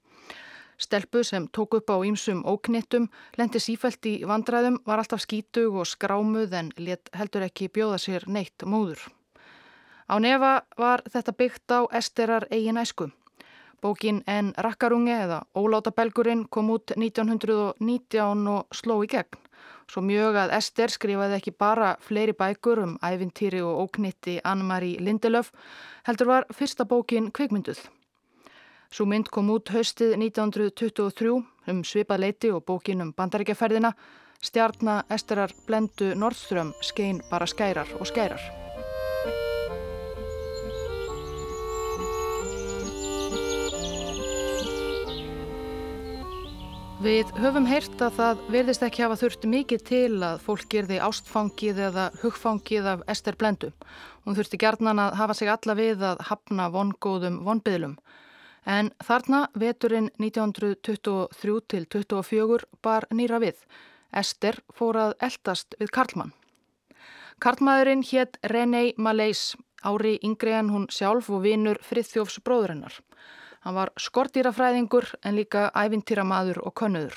Stelpu 0.80 1.20
sem 1.28 1.44
tók 1.52 1.76
upp 1.76 1.92
á 1.92 2.00
ýmsum 2.08 2.40
óknittum, 2.48 3.10
lendi 3.36 3.60
sífælt 3.60 4.08
í 4.08 4.14
vandræðum, 4.24 4.80
var 4.88 5.04
alltaf 5.04 5.26
skítug 5.28 5.76
og 5.76 5.84
skrámuð 5.92 6.56
en 6.56 6.72
heldur 7.12 7.44
ekki 7.50 7.68
bjóða 7.68 8.00
sér 8.00 8.24
neitt 8.24 8.64
móður. 8.64 9.04
Á 10.08 10.16
nefa 10.24 10.56
var 10.80 11.04
þetta 11.04 11.36
byggt 11.36 11.68
á 11.68 11.84
Esterar 11.92 12.48
eigin 12.48 12.80
æsku. 12.80 13.12
Bókin 13.86 14.22
En 14.26 14.50
rakkarungi 14.58 15.12
eða 15.14 15.44
Ólátabelgurinn 15.54 16.46
kom 16.50 16.70
út 16.74 16.90
1919 16.96 18.48
og 18.50 18.74
sló 18.74 18.96
í 19.04 19.06
gegn. 19.12 19.38
Svo 19.86 20.02
mjög 20.02 20.38
að 20.40 20.54
Ester 20.56 20.90
skrifaði 20.90 21.36
ekki 21.38 21.52
bara 21.54 21.92
fleiri 22.02 22.34
bækur 22.34 22.82
um 22.82 22.96
ævintýri 22.98 23.62
og 23.62 23.84
óknitti 23.84 24.40
Ann-Marie 24.42 24.98
Lindelöf, 24.98 25.52
heldur 26.02 26.32
var 26.32 26.48
fyrsta 26.50 26.82
bókin 26.82 27.30
kvikmynduð. 27.30 27.78
Svo 28.90 29.06
mynd 29.06 29.30
kom 29.30 29.54
út 29.54 29.70
haustið 29.70 30.18
1923 30.18 31.38
um 31.70 31.86
svipað 31.86 32.24
leiti 32.26 32.50
og 32.50 32.66
bókin 32.66 33.06
um 33.06 33.14
bandaríkjaferðina 33.14 33.94
Stjarnar 34.42 35.06
Esterar 35.10 35.54
Blendu 35.66 36.14
Nordström 36.18 36.74
skein 36.82 37.22
bara 37.30 37.46
skærar 37.46 37.94
og 38.00 38.10
skærar. 38.10 38.65
Við 46.96 47.28
höfum 47.36 47.66
heyrt 47.68 48.00
að 48.00 48.14
það 48.16 48.38
verðist 48.54 48.84
ekki 48.86 49.02
hafa 49.04 49.18
þurft 49.20 49.42
mikið 49.52 49.82
til 49.84 50.14
að 50.24 50.38
fólk 50.46 50.62
gerði 50.72 50.96
ástfangið 51.04 51.80
eða 51.90 52.06
hugfangið 52.22 52.86
af 52.88 53.02
Ester 53.12 53.36
Blendu. 53.36 53.68
Hún 54.24 54.38
þurfti 54.38 54.56
gerðnan 54.62 55.02
að 55.04 55.18
hafa 55.20 55.36
sig 55.36 55.50
alla 55.52 55.74
við 55.76 56.06
að 56.08 56.22
hafna 56.30 56.70
vongóðum 56.72 57.36
vonbyðlum. 57.44 57.98
En 58.64 58.88
þarna 59.04 59.42
veturinn 59.52 60.08
1923 60.16 61.58
til 61.68 61.84
24 61.84 62.64
bar 62.80 63.04
nýra 63.12 63.42
við. 63.44 63.60
Ester 64.16 64.62
fór 64.72 64.96
að 64.96 65.14
eldast 65.28 65.76
við 65.76 65.92
Karlmann. 65.92 66.32
Karlmaðurinn 67.44 68.06
hétt 68.08 68.40
René 68.40 68.94
Malais, 68.96 69.52
ári 69.84 70.16
yngri 70.24 70.56
en 70.56 70.72
hún 70.72 70.88
sjálf 70.88 71.28
og 71.28 71.44
vinur 71.44 71.76
Friðþjófs 71.84 72.40
bróðurinnar. 72.40 72.96
Hann 73.66 73.74
var 73.74 73.90
skortýrafræðingur 73.98 75.08
en 75.26 75.34
líka 75.34 75.64
ævintýramaður 75.74 76.60
og 76.68 76.74
könnuður. 76.78 77.16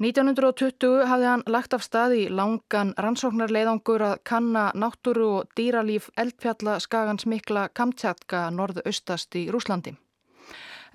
1920 0.00 1.02
hafði 1.04 1.26
hann 1.28 1.42
lagt 1.44 1.74
af 1.76 1.82
stað 1.84 2.14
í 2.16 2.20
langan 2.32 2.94
rannsóknarleiðangur 2.96 4.00
að 4.00 4.14
kanna 4.24 4.62
náttúru 4.72 5.26
og 5.42 5.50
dýralíf 5.58 6.06
eldfjalla 6.16 6.78
skagans 6.80 7.26
mikla 7.28 7.66
Kamtjatka 7.76 8.46
norðaustast 8.54 9.36
í 9.36 9.42
Rúslandi. 9.52 9.92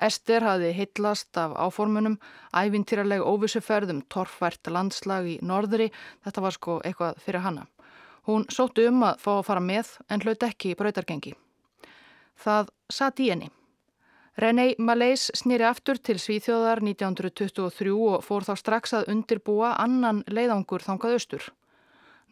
Ester 0.07 0.41
hafði 0.41 0.71
hittlast 0.73 1.37
af 1.37 1.53
áformunum, 1.53 2.15
ævintýraleg 2.49 3.21
óvissuferðum, 3.21 3.99
torfvært 4.09 4.71
landslag 4.73 5.29
í 5.29 5.35
norðri, 5.45 5.91
þetta 6.25 6.43
var 6.47 6.55
sko 6.57 6.79
eitthvað 6.81 7.19
fyrir 7.21 7.45
hanna. 7.45 7.67
Hún 8.25 8.47
sóttu 8.49 8.87
um 8.89 9.05
að 9.05 9.21
fá 9.21 9.29
að 9.35 9.45
fara 9.51 9.61
með 9.61 9.93
en 10.09 10.25
hlaut 10.25 10.47
ekki 10.49 10.73
í 10.73 10.79
brautargengi. 10.81 11.35
Það 12.41 12.73
satt 12.89 13.21
í 13.21 13.29
henni. 13.29 13.51
René 14.35 14.75
Malais 14.77 15.29
snýri 15.31 15.63
aftur 15.63 15.95
til 15.95 16.17
Svíþjóðar 16.19 16.81
1923 16.83 17.93
og 17.95 18.23
fór 18.25 18.43
þá 18.43 18.57
strax 18.59 18.91
að 18.97 19.07
undirbúa 19.13 19.69
annan 19.79 20.25
leiðangur 20.27 20.83
þangað 20.83 21.15
austur. 21.15 21.45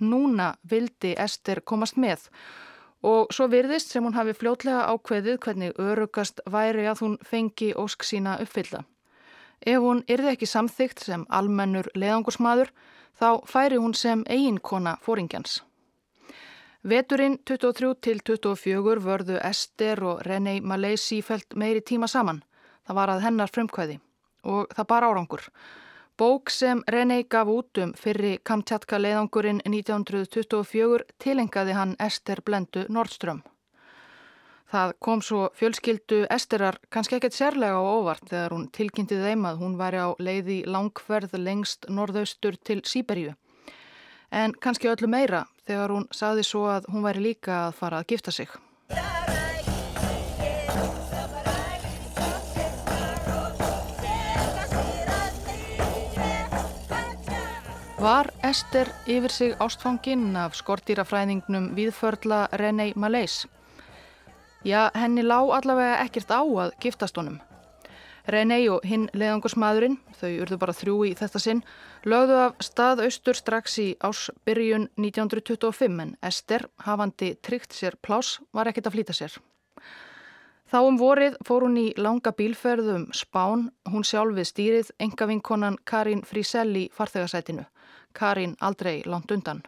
Núna 0.03 0.49
vildi 0.67 1.13
Ester 1.15 1.61
komast 1.63 1.95
með 1.95 2.27
og 3.07 3.31
svo 3.35 3.47
virðist 3.51 3.95
sem 3.95 4.03
hún 4.03 4.15
hafi 4.19 4.35
fljótlega 4.35 4.83
ákveðið 4.91 5.39
hvernig 5.45 5.79
örugast 5.79 6.43
væri 6.43 6.89
að 6.91 7.05
hún 7.05 7.17
fengi 7.23 7.71
ósk 7.71 8.03
sína 8.03 8.35
uppfylla. 8.43 8.83
Ef 9.63 9.79
hún 9.79 10.03
yrði 10.11 10.35
ekki 10.35 10.47
samþygt 10.47 11.07
sem 11.07 11.23
almennur 11.31 11.87
leiðangursmaður 11.95 12.75
þá 13.15 13.29
færi 13.47 13.79
hún 13.79 13.95
sem 13.95 14.27
eiginkona 14.27 14.97
fóringjans. 15.03 15.61
Veturinn 16.83 17.37
23 17.47 17.93
til 18.03 18.17
24 18.27 18.99
vörðu 19.05 19.37
Ester 19.47 20.01
og 20.03 20.25
René 20.27 20.57
Malay 20.59 20.97
sífælt 20.99 21.55
meiri 21.55 21.79
tíma 21.79 22.09
saman. 22.11 22.41
Það 22.83 22.97
var 22.97 23.11
að 23.13 23.21
hennar 23.23 23.51
frumkvæði 23.55 23.95
og 24.43 24.73
það 24.75 24.87
bar 24.89 25.05
árangur. 25.07 25.45
Bók 26.19 26.51
sem 26.51 26.81
René 26.91 27.21
gaf 27.23 27.47
út 27.47 27.79
um 27.79 27.93
fyrri 27.95 28.33
Kamtjatka 28.43 28.99
leiðangurinn 28.99 29.61
1924 29.63 31.05
tilengaði 31.23 31.77
hann 31.77 31.95
Ester 32.03 32.41
Blendu 32.43 32.83
Nordström. 32.89 33.39
Það 34.67 34.93
kom 34.99 35.23
svo 35.23 35.45
fjölskyldu 35.55 36.25
Esterar 36.35 36.81
kannski 36.91 37.15
ekkert 37.15 37.37
sérlega 37.37 37.79
á 37.79 37.83
óvart 37.95 38.27
þegar 38.27 38.57
hún 38.57 38.67
tilkynnti 38.75 39.23
þeim 39.23 39.47
að 39.47 39.63
hún 39.63 39.79
væri 39.79 40.03
á 40.03 40.11
leiði 40.19 40.59
langferð 40.67 41.39
lengst 41.39 41.87
norðaustur 41.87 42.59
til 42.59 42.81
Sýberíu 42.83 43.37
en 44.33 44.53
kannski 44.59 44.89
öllu 44.89 45.07
meira 45.07 45.45
þegar 45.67 45.93
hún 45.93 46.07
saði 46.11 46.43
svo 46.47 46.65
að 46.73 46.89
hún 46.91 47.05
væri 47.05 47.21
líka 47.29 47.67
að 47.67 47.75
fara 47.79 48.01
að 48.01 48.13
gifta 48.13 48.33
sig. 48.33 48.49
Var 58.03 58.27
Ester 58.43 58.89
yfir 59.07 59.31
sig 59.31 59.53
ástfanginn 59.63 60.33
af 60.35 60.57
skortýrafræðingnum 60.59 61.69
viðförla 61.77 62.49
René 62.59 62.89
Malais? 62.99 63.45
Já, 64.67 64.89
henni 64.95 65.23
lá 65.23 65.39
allavega 65.39 66.01
ekkert 66.03 66.31
á 66.35 66.43
að 66.43 66.75
giftast 66.83 67.15
honum. 67.15 67.39
René 68.23 68.61
og 68.71 68.85
hinn 68.87 69.09
leðangursmaðurinn, 69.11 69.97
þau 70.15 70.29
urðu 70.45 70.57
bara 70.61 70.75
þrjú 70.75 70.93
í 71.09 71.15
þetta 71.19 71.39
sinn, 71.43 71.63
lögðu 72.07 72.37
af 72.45 72.61
stað 72.63 73.01
austur 73.03 73.35
strax 73.35 73.75
í 73.83 73.87
ásbyrjun 73.99 74.87
1925 74.95 75.99
en 76.05 76.13
Ester, 76.23 76.69
hafandi 76.85 77.33
tryggt 77.43 77.75
sér 77.75 77.99
plás, 77.99 78.37
var 78.55 78.71
ekkert 78.71 78.87
að 78.87 78.95
flýta 78.95 79.17
sér. 79.17 79.35
Þá 80.71 80.79
um 80.87 80.95
vorið 80.97 81.35
fór 81.45 81.67
hún 81.67 81.75
í 81.77 81.89
langa 81.99 82.31
bílferðum 82.33 83.09
Spán, 83.13 83.67
hún 83.91 84.07
sjálf 84.07 84.39
við 84.39 84.49
stýrið, 84.49 84.95
enga 85.03 85.27
vinkonan 85.29 85.77
Karin 85.85 86.23
Friselli 86.25 86.87
farþegarsætinu. 86.95 87.67
Karin 88.15 88.55
aldrei 88.61 89.03
langt 89.05 89.35
undan. 89.35 89.61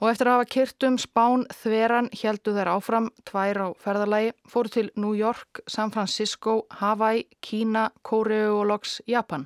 Og 0.00 0.08
eftir 0.08 0.30
að 0.30 0.38
hafa 0.38 0.48
kyrt 0.48 0.84
um 0.88 0.94
Spán 0.96 1.42
þveran 1.52 2.06
heldu 2.16 2.54
þær 2.56 2.70
áfram 2.72 3.08
tvær 3.28 3.58
á 3.60 3.68
ferðarlægi, 3.76 4.30
fóru 4.48 4.72
til 4.72 4.86
New 4.96 5.12
York, 5.12 5.60
San 5.68 5.92
Francisco, 5.92 6.62
Hawaii, 6.80 7.26
Kína, 7.44 7.90
Kóreu 8.00 8.62
og 8.62 8.70
loks 8.70 9.02
Japan. 9.06 9.44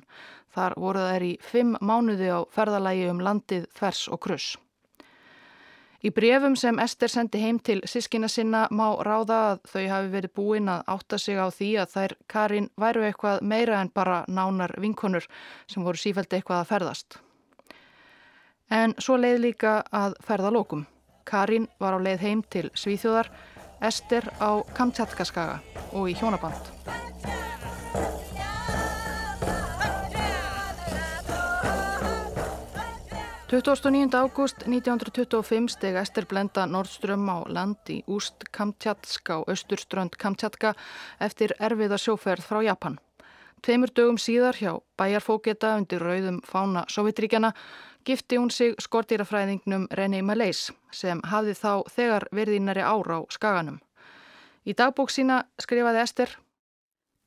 Þar 0.55 0.77
voru 0.79 1.01
þær 1.03 1.25
í 1.27 1.33
fimm 1.43 1.75
mánuði 1.83 2.31
á 2.31 2.39
ferðarlægi 2.55 3.09
um 3.11 3.19
landið 3.19 3.67
Þvers 3.75 4.05
og 4.07 4.21
Kruss. 4.23 4.55
Í 6.05 6.13
brefum 6.15 6.55
sem 6.55 6.79
Ester 6.79 7.11
sendi 7.11 7.41
heim 7.41 7.59
til 7.59 7.81
sískina 7.89 8.29
sinna 8.31 8.67
má 8.71 8.85
ráða 9.03 9.41
að 9.49 9.61
þau 9.73 9.85
hafi 9.89 10.11
verið 10.13 10.35
búin 10.37 10.71
að 10.71 10.87
átta 10.95 11.19
sig 11.19 11.35
á 11.35 11.51
því 11.51 11.69
að 11.81 11.93
þær 11.97 12.17
Karin 12.31 12.71
væru 12.79 13.03
eitthvað 13.09 13.43
meira 13.43 13.81
en 13.81 13.91
bara 13.91 14.23
nánar 14.29 14.77
vinkonur 14.79 15.27
sem 15.67 15.83
voru 15.83 15.99
sífælt 15.99 16.31
eitthvað 16.31 16.61
að 16.61 16.69
ferðast. 16.71 17.17
En 18.69 18.95
svo 18.97 19.17
leið 19.17 19.39
líka 19.43 19.83
að 19.93 20.15
ferða 20.25 20.49
lókum. 20.53 20.85
Karin 21.25 21.67
var 21.79 21.93
á 21.93 21.99
leið 22.01 22.21
heim 22.21 22.41
til 22.49 22.69
Svíþjóðar, 22.73 23.29
Ester 23.81 24.25
á 24.41 24.65
Kamtjatkaskaga 24.73 25.59
og 25.93 26.09
í 26.09 26.15
hjónaband. 26.17 26.71
...29. 33.45 34.09
ágúst 34.11 34.65
1925 34.65 35.69
steg 35.71 35.95
Ester 35.95 36.25
Blenda 36.25 36.65
Nordström 36.65 37.29
á 37.29 37.45
land 37.47 37.77
í 37.93 38.01
Úst 38.09 38.43
Kamtjatsk 38.51 39.29
á 39.31 39.37
austurströnd 39.45 40.17
Kamtjatka 40.17 40.73
eftir 41.21 41.53
erfiða 41.59 42.01
sjóferð 42.01 42.43
frá 42.43 42.63
Japan. 42.65 42.97
Tveimur 43.61 43.93
dögum 43.95 44.17
síðar 44.19 44.57
hjá 44.59 44.73
bæjarfóketa 44.97 45.75
undir 45.77 46.03
rauðum 46.03 46.41
fána 46.43 46.83
Sovjetríkjana 46.91 47.53
gifti 48.05 48.37
hún 48.37 48.51
sig 48.51 48.75
skortýrafræðingnum 48.81 49.87
René 49.91 50.21
Malais 50.21 50.69
sem 50.93 51.21
hafði 51.25 51.55
þá 51.57 51.71
þegar 51.89 52.27
verðinari 52.31 52.85
ára 52.85 53.19
á 53.19 53.21
skaganum. 53.33 53.79
Í 54.65 54.73
dagbók 54.73 55.11
sína 55.13 55.43
skrifaði 55.61 56.01
Ester 56.01 56.37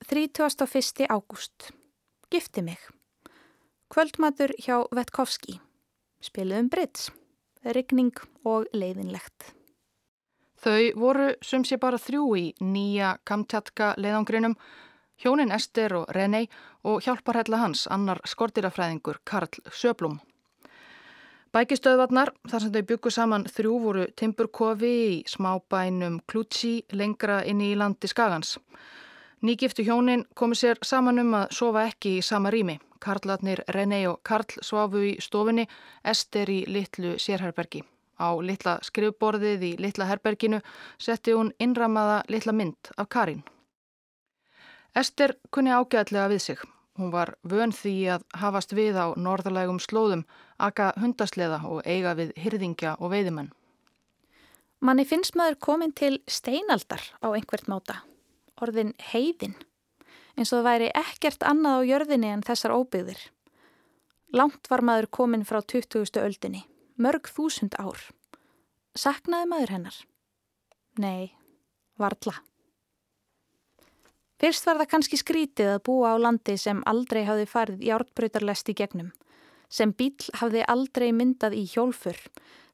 31. 0.09 1.07
ágúst. 1.11 1.71
Gifti 2.31 2.62
mig. 2.62 2.79
Kvöldmatur 3.91 4.53
hjá 4.61 4.85
Vetkovski. 4.95 5.61
Spiluðum 6.21 6.69
Brits. 6.71 7.11
Ryggning 7.64 8.14
og 8.47 8.69
leiðinlegt. 8.73 9.53
Þau 10.59 10.91
voru 10.99 11.29
sem 11.43 11.64
sé 11.67 11.79
bara 11.79 11.99
þrjú 12.03 12.25
í 12.38 12.45
nýja 12.61 13.17
Kamtjatka 13.27 13.93
leiðangrinum, 13.99 14.57
hjónin 15.23 15.55
Ester 15.55 15.95
og 16.01 16.11
René 16.14 16.47
og 16.83 17.03
hjálparhella 17.07 17.62
hans, 17.62 17.87
annar 17.87 18.23
skortýrafræðingur 18.27 19.23
Karl 19.25 19.62
Söblum. 19.71 20.19
Bækistöðvarnar, 21.49 22.29
þar 22.45 22.61
sem 22.61 22.73
þau 22.75 22.83
byggu 22.91 23.11
saman 23.11 23.45
þrjú 23.49 23.77
voru 23.81 24.03
Timburkofi 24.21 24.91
í 25.09 25.15
smábænum 25.33 26.19
Klútsi 26.29 26.83
lengra 26.93 27.39
inn 27.49 27.63
í 27.65 27.71
landi 27.73 28.11
Skagans. 28.11 28.59
Nýgiftu 29.41 29.87
hjónin 29.87 30.27
komi 30.37 30.59
sér 30.61 30.77
saman 30.85 31.23
um 31.23 31.33
að 31.41 31.57
sofa 31.57 31.87
ekki 31.89 32.19
í 32.19 32.27
sama 32.27 32.53
rými. 32.53 32.77
Karlatnir 33.01 33.63
René 33.73 34.03
og 34.11 34.21
Karl 34.29 34.61
svafu 34.61 35.01
í 35.09 35.17
stofinni, 35.25 35.65
Ester 36.05 36.51
í 36.53 36.65
litlu 36.69 37.17
sérherbergi. 37.17 37.81
Á 38.21 38.29
litla 38.45 38.79
skrifborðið 38.85 39.69
í 39.71 39.77
litla 39.81 40.09
herberginu 40.11 40.61
setti 40.99 41.33
hún 41.33 41.55
innramaða 41.59 42.25
litla 42.29 42.53
mynd 42.53 42.93
af 42.99 43.09
Karin. 43.09 43.45
Ester 44.95 45.39
kunni 45.51 45.73
ágæðlega 45.73 46.29
við 46.29 46.45
sig. 46.51 46.69
Hún 46.99 47.13
var 47.15 47.37
vön 47.47 47.71
því 47.71 47.95
að 48.17 48.25
hafast 48.41 48.75
við 48.75 48.99
á 48.99 49.15
norðalægum 49.15 49.79
slóðum, 49.79 50.25
aka 50.59 50.91
hundasleða 50.99 51.61
og 51.71 51.87
eiga 51.87 52.17
við 52.19 52.33
hyrðingja 52.35 52.97
og 52.99 53.13
veiðimenn. 53.15 53.53
Manni 54.83 55.05
finnst 55.07 55.39
maður 55.39 55.61
komin 55.63 55.95
til 55.95 56.19
steinaldar 56.27 57.03
á 57.23 57.31
einhvert 57.31 57.71
máta, 57.71 58.01
orðin 58.59 58.93
heiðin, 59.13 59.55
eins 60.35 60.51
og 60.53 60.61
það 60.61 60.69
væri 60.69 60.91
ekkert 60.99 61.47
annað 61.47 61.83
á 61.83 61.89
jörðinni 61.93 62.33
en 62.35 62.45
þessar 62.47 62.75
óbyggðir. 62.75 63.23
Langt 64.35 64.71
var 64.71 64.83
maður 64.83 65.09
komin 65.15 65.47
frá 65.47 65.63
20. 65.63 66.19
öldinni, 66.21 66.67
mörg 66.99 67.31
þúsund 67.31 67.79
ár. 67.79 68.03
Saknaði 68.99 69.51
maður 69.51 69.75
hennar? 69.77 69.99
Nei, 70.99 71.31
varðla. 71.99 72.35
Fyrst 74.38 74.68
var 74.68 74.79
það 74.79 74.90
kannski 74.92 75.18
skrítið 75.18 75.72
að 75.72 75.85
búa 75.88 76.12
á 76.14 76.16
landi 76.22 76.55
sem 76.61 76.83
aldrei 76.87 77.24
hafði 77.27 77.48
farið 77.51 77.83
jártbröytarlest 77.88 78.70
í 78.70 78.77
gegnum, 78.79 79.11
sem 79.66 79.90
bíl 79.90 80.14
hafði 80.38 80.62
aldrei 80.70 81.09
myndað 81.11 81.57
í 81.59 81.64
hjólfur, 81.72 82.20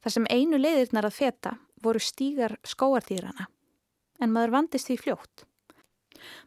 þar 0.05 0.17
sem 0.17 0.29
einu 0.29 0.61
leiðirnar 0.61 1.09
að 1.09 1.19
feta 1.23 1.57
voru 1.85 2.03
stígar 2.05 2.59
skóarþýrana. 2.69 3.49
En 4.21 4.33
maður 4.33 4.59
vandist 4.59 4.91
því 4.91 5.01
fljótt. 5.07 5.47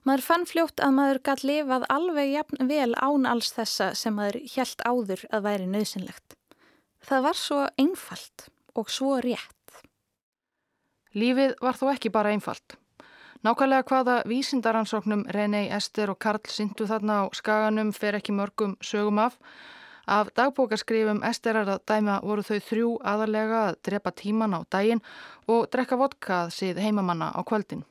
Maður 0.06 0.26
fann 0.26 0.46
fljótt 0.50 0.82
að 0.82 0.96
maður 0.98 1.24
gætt 1.26 1.44
lifað 1.46 1.86
alveg 1.94 2.32
jafn 2.32 2.70
vel 2.70 2.94
án 2.96 3.28
alls 3.30 3.52
þessa 3.58 3.92
sem 3.98 4.16
maður 4.18 4.40
helt 4.56 4.86
áður 4.86 5.26
að 5.34 5.46
væri 5.50 5.70
nöðsynlegt. 5.74 6.38
Það 7.08 7.24
var 7.28 7.38
svo 7.42 7.60
einfalt 7.78 8.48
og 8.78 8.90
svo 8.94 9.18
rétt. 9.24 9.54
Lífið 11.18 11.56
var 11.62 11.78
þó 11.78 11.88
ekki 11.94 12.14
bara 12.14 12.34
einfalt. 12.34 12.78
Nákvæmlega 13.46 13.84
hvaða 13.86 14.14
vísindaransóknum 14.26 15.28
René, 15.30 15.68
Ester 15.76 16.10
og 16.10 16.18
Karl 16.20 16.42
syndu 16.50 16.88
þarna 16.90 17.20
á 17.22 17.24
skaganum 17.38 17.92
fer 17.94 18.18
ekki 18.18 18.34
mörgum 18.34 18.74
sögum 18.82 19.20
af. 19.22 19.38
Af 20.08 20.32
dagbókarskrifum 20.34 21.22
Esterar 21.28 21.70
að 21.70 21.84
dæma 21.86 22.18
voru 22.24 22.42
þau 22.42 22.58
þrjú 22.70 22.90
aðalega 23.04 23.62
að 23.68 23.80
drepa 23.86 24.12
tíman 24.12 24.58
á 24.58 24.60
daginn 24.74 25.04
og 25.46 25.70
drekka 25.70 26.00
vodkað 26.02 26.50
síð 26.56 26.82
heimamanna 26.82 27.30
á 27.30 27.42
kvöldin 27.46 27.86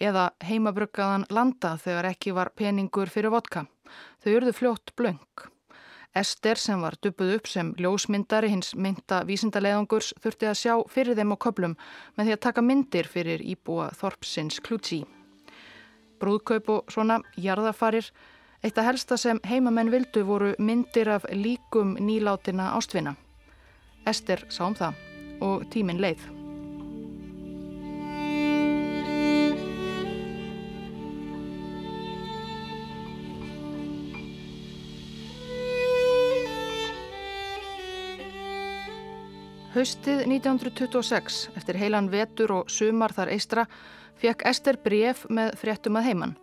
eða 0.00 0.30
heimabruggaðan 0.42 1.28
landa 1.30 1.76
þegar 1.78 2.08
ekki 2.14 2.32
var 2.34 2.50
peningur 2.56 3.12
fyrir 3.12 3.30
vodka. 3.30 3.66
Þau 4.24 4.36
urðu 4.38 4.54
fljótt 4.56 4.96
blöng. 4.96 5.51
Ester 6.14 6.60
sem 6.60 6.80
var 6.84 6.98
dupuð 7.00 7.30
upp 7.38 7.46
sem 7.48 7.70
ljósmyndari 7.80 8.50
hins 8.52 8.74
mynda 8.76 9.22
vísindaleðangurs 9.24 10.10
þurfti 10.20 10.48
að 10.50 10.58
sjá 10.60 10.74
fyrir 10.92 11.16
þeim 11.16 11.32
á 11.32 11.36
köplum 11.40 11.76
með 12.18 12.28
því 12.28 12.34
að 12.34 12.42
taka 12.46 12.64
myndir 12.66 13.08
fyrir 13.08 13.44
íbúa 13.54 13.88
Þorpsins 13.96 14.60
klútsi. 14.60 15.00
Brúðkaup 16.20 16.68
og 16.68 16.92
svona 16.92 17.22
jarðafarir, 17.40 18.12
eitt 18.62 18.76
að 18.76 18.90
helsta 18.90 19.16
sem 19.16 19.40
heimamenn 19.48 19.90
vildu 19.90 20.26
voru 20.28 20.52
myndir 20.58 21.08
af 21.16 21.24
líkum 21.32 21.96
nýlátina 21.96 22.74
ástvinna. 22.76 23.16
Ester 24.06 24.44
sá 24.52 24.66
um 24.68 24.76
það 24.76 25.00
og 25.40 25.66
tímin 25.72 26.02
leið. 26.02 26.41
Haustið 39.82 40.20
1926, 40.28 41.36
eftir 41.58 41.74
heilan 41.74 42.06
vetur 42.12 42.52
og 42.54 42.68
sumar 42.70 43.10
þar 43.16 43.32
eistra, 43.34 43.64
fekk 44.14 44.44
Ester 44.46 44.76
bref 44.78 45.24
með 45.26 45.56
fréttum 45.58 45.98
að 45.98 46.06
heiman. 46.06 46.34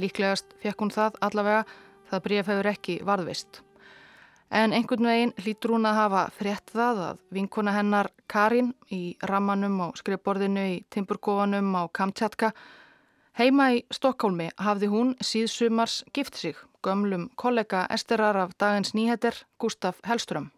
Líklegast 0.00 0.54
fekk 0.62 0.80
hún 0.80 0.92
það 0.94 1.18
allavega, 1.28 1.66
það 2.08 2.24
bref 2.24 2.48
hefur 2.48 2.70
ekki 2.70 2.96
varðvist. 3.04 3.60
En 4.48 4.72
einhvern 4.72 5.10
veginn 5.10 5.34
hlýtur 5.42 5.74
hún 5.76 5.84
að 5.90 5.98
hafa 6.00 6.24
frétt 6.38 6.72
það 6.72 7.04
að 7.10 7.20
vinkona 7.36 7.76
hennar 7.76 8.08
Karin 8.32 8.72
í 8.88 9.02
rammanum 9.28 9.76
og 9.90 10.00
skrifborðinu 10.00 10.66
í 10.72 10.82
Timburkofanum 10.88 11.76
á 11.76 11.92
Kamtjatka 11.92 12.54
heima 13.36 13.74
í 13.76 13.84
Stokkólmi 13.92 14.54
hafði 14.56 14.94
hún 14.96 15.16
síðsumars 15.20 16.00
gift 16.16 16.40
sig, 16.40 16.56
gömlum 16.80 17.28
kollega 17.36 17.84
Esterar 17.92 18.40
af 18.46 18.56
dagins 18.56 18.96
nýheter 18.96 19.44
Gustaf 19.60 20.00
Hellström. 20.00 20.55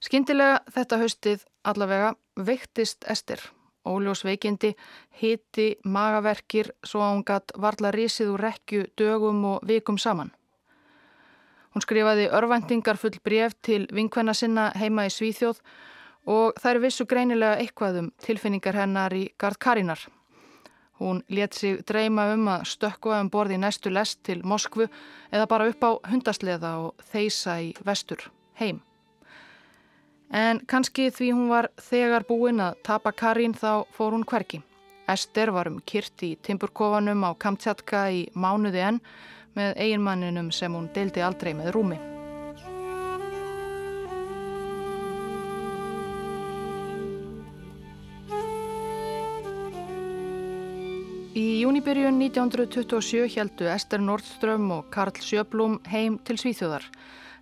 Skindilega 0.00 0.60
þetta 0.72 0.96
haustið 1.02 1.42
allavega 1.68 2.14
veiktist 2.40 3.04
Ester. 3.04 3.40
Óljós 3.84 4.24
veikindi, 4.24 4.74
hiti, 5.20 5.74
magaverkir 5.84 6.70
svo 6.84 7.00
að 7.04 7.14
hún 7.14 7.24
gatt 7.28 7.52
varla 7.56 7.92
risið 7.92 8.34
úr 8.34 8.44
rekju 8.44 8.86
dögum 8.96 9.44
og 9.54 9.66
vikum 9.68 9.98
saman. 9.98 10.32
Hún 11.72 11.84
skrifaði 11.84 12.28
örvendingar 12.34 12.98
full 13.00 13.20
bref 13.24 13.54
til 13.62 13.86
vinkvenna 13.92 14.34
sinna 14.34 14.70
heima 14.76 15.06
í 15.06 15.12
Svíþjóð 15.12 15.60
og 16.32 16.58
þær 16.60 16.80
vissu 16.82 17.06
greinilega 17.08 17.60
eitthvað 17.60 18.00
um 18.02 18.10
tilfinningar 18.24 18.80
hennar 18.80 19.14
í 19.16 19.28
Gard 19.38 19.60
Karinar. 19.60 20.00
Hún 21.00 21.22
let 21.28 21.54
sig 21.54 21.80
dreyma 21.88 22.26
um 22.34 22.48
að 22.52 22.68
stökkva 22.74 23.20
um 23.20 23.30
borði 23.32 23.56
næstu 23.60 23.92
lest 23.92 24.22
til 24.24 24.42
Moskvu 24.44 24.88
eða 25.32 25.48
bara 25.48 25.68
upp 25.68 25.84
á 25.84 25.90
hundasleða 26.10 26.76
og 26.84 27.08
þeisa 27.12 27.60
í 27.64 27.72
vestur 27.84 28.28
heim. 28.60 28.82
En 30.30 30.60
kannski 30.70 31.08
því 31.10 31.32
hún 31.34 31.48
var 31.50 31.68
þegar 31.82 32.26
búin 32.28 32.62
að 32.62 32.78
tapa 32.86 33.10
Karin 33.12 33.54
þá 33.54 33.86
fór 33.96 34.14
hún 34.14 34.22
hverki. 34.22 34.62
Ester 35.10 35.50
var 35.50 35.66
um 35.66 35.80
kyrt 35.82 36.22
í 36.22 36.36
timburkofanum 36.46 37.24
á 37.26 37.30
Kamtjatka 37.34 38.04
í 38.14 38.28
mánuði 38.38 38.84
enn 38.86 39.00
með 39.58 39.74
eiginmanninum 39.74 40.52
sem 40.54 40.70
hún 40.70 40.86
deildi 40.94 41.24
aldrei 41.26 41.50
með 41.58 41.72
rúmi. 41.74 41.98
Í 51.40 51.62
júnibyrjun 51.62 52.18
1927 52.22 53.26
heldu 53.34 53.66
Ester 53.70 54.02
Nordström 54.02 54.70
og 54.74 54.88
Karl 54.94 55.18
Sjöblum 55.18 55.80
heim 55.90 56.18
til 56.26 56.38
Svíþjóðar. 56.38 56.86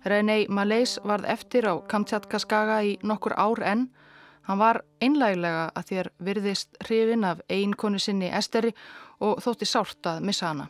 René 0.05 0.45
Malais 0.49 0.99
varð 1.03 1.27
eftir 1.27 1.67
á 1.67 1.75
Kamtjatka 1.87 2.39
skaga 2.39 2.79
í 2.83 2.97
nokkur 3.03 3.35
ár 3.35 3.59
enn. 3.63 3.89
Hann 4.47 4.59
var 4.59 4.81
einlæglega 5.03 5.69
að 5.75 5.89
þér 5.91 6.09
virðist 6.25 6.77
hrifin 6.87 7.23
af 7.27 7.41
einkonu 7.49 7.99
sinni 7.99 8.31
Esteri 8.31 8.71
og 9.19 9.43
þótti 9.43 9.67
sárt 9.67 10.07
að 10.07 10.23
missa 10.25 10.47
hana. 10.47 10.69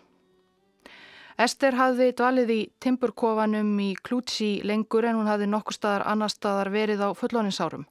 Ester 1.39 1.77
hafði 1.79 2.09
dvalið 2.19 2.49
í 2.51 2.59
timburkofanum 2.83 3.69
í 3.79 3.93
Klútsi 4.03 4.59
lengur 4.67 5.05
en 5.07 5.15
hún 5.21 5.29
hafði 5.29 5.47
nokkur 5.47 5.77
staðar 5.77 6.03
annar 6.11 6.33
staðar 6.33 6.71
verið 6.73 7.05
á 7.05 7.09
fullóninsárum. 7.15 7.85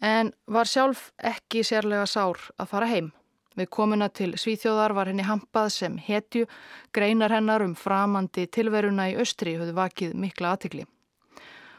En 0.00 0.32
var 0.46 0.68
sjálf 0.68 1.10
ekki 1.20 1.64
sérlega 1.64 2.06
sár 2.08 2.40
að 2.56 2.70
fara 2.72 2.88
heim. 2.88 3.12
Við 3.56 3.70
komuna 3.72 4.10
til 4.12 4.34
Svíþjóðar 4.36 4.92
var 4.92 5.08
henni 5.08 5.24
hampað 5.24 5.70
sem 5.72 5.94
hetju, 5.96 6.44
greinar 6.92 7.32
hennar 7.32 7.62
um 7.64 7.72
framandi 7.74 8.44
tilveruna 8.52 9.08
í 9.08 9.16
Östri 9.22 9.54
höfðu 9.56 9.72
vakið 9.78 10.12
mikla 10.12 10.50
aðtikli. 10.52 10.84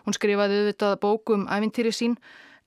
Hún 0.06 0.16
skrifaði 0.18 0.62
auðvitað 0.62 0.96
bókum 1.04 1.46
æfintýri 1.46 1.92
sín 1.94 2.16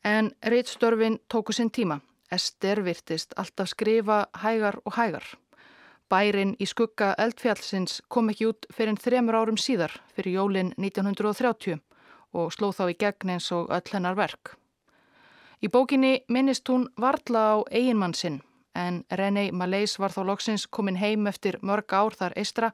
en 0.06 0.30
reittstörfin 0.46 1.18
tóku 1.26 1.56
sinn 1.56 1.72
tíma. 1.74 1.98
Ester 2.30 2.84
virtist 2.86 3.34
alltaf 3.36 3.72
skrifa 3.72 4.28
hægar 4.44 4.78
og 4.84 4.94
hægar. 4.94 5.24
Bærin 6.10 6.54
í 6.62 6.68
skugga 6.70 7.16
eldfjallsins 7.18 8.00
kom 8.08 8.30
ekki 8.30 8.46
út 8.52 8.68
fyrir 8.70 8.98
þremur 9.02 9.40
árum 9.40 9.58
síðar 9.58 9.96
fyrir 10.14 10.38
jólin 10.38 10.70
1930 10.78 11.80
og 12.38 12.54
sló 12.54 12.70
þá 12.70 12.84
í 12.92 12.96
gegn 13.02 13.34
eins 13.34 13.50
og 13.50 13.74
öll 13.74 13.90
hennar 13.90 14.14
verk. 14.14 14.54
Í 15.58 15.66
bókinni 15.66 16.20
minnist 16.28 16.70
hún 16.70 16.86
varla 16.94 17.42
á 17.50 17.56
eiginmann 17.74 18.14
sinn 18.14 18.38
en 18.74 19.02
René 19.10 19.50
Malais 19.52 19.98
var 19.98 20.14
þá 20.14 20.22
loksins 20.26 20.66
komin 20.66 20.98
heim 21.00 21.26
eftir 21.26 21.58
mörg 21.62 21.92
ár 21.92 22.14
þar 22.16 22.36
eistra 22.38 22.70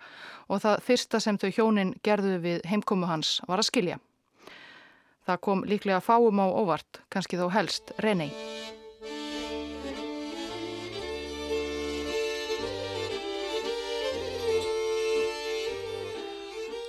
og 0.48 0.62
það 0.64 0.82
fyrsta 0.88 1.20
sem 1.20 1.38
þau 1.38 1.50
hjónin 1.50 1.94
gerðu 2.04 2.38
við 2.44 2.68
heimkomu 2.68 3.08
hans 3.08 3.40
var 3.48 3.62
að 3.62 3.70
skilja. 3.70 3.98
Það 5.26 5.42
kom 5.42 5.64
líklega 5.66 6.00
fáum 6.04 6.38
á 6.38 6.46
óvart, 6.46 7.00
kannski 7.10 7.38
þó 7.40 7.48
helst 7.50 7.92
René. 7.98 8.30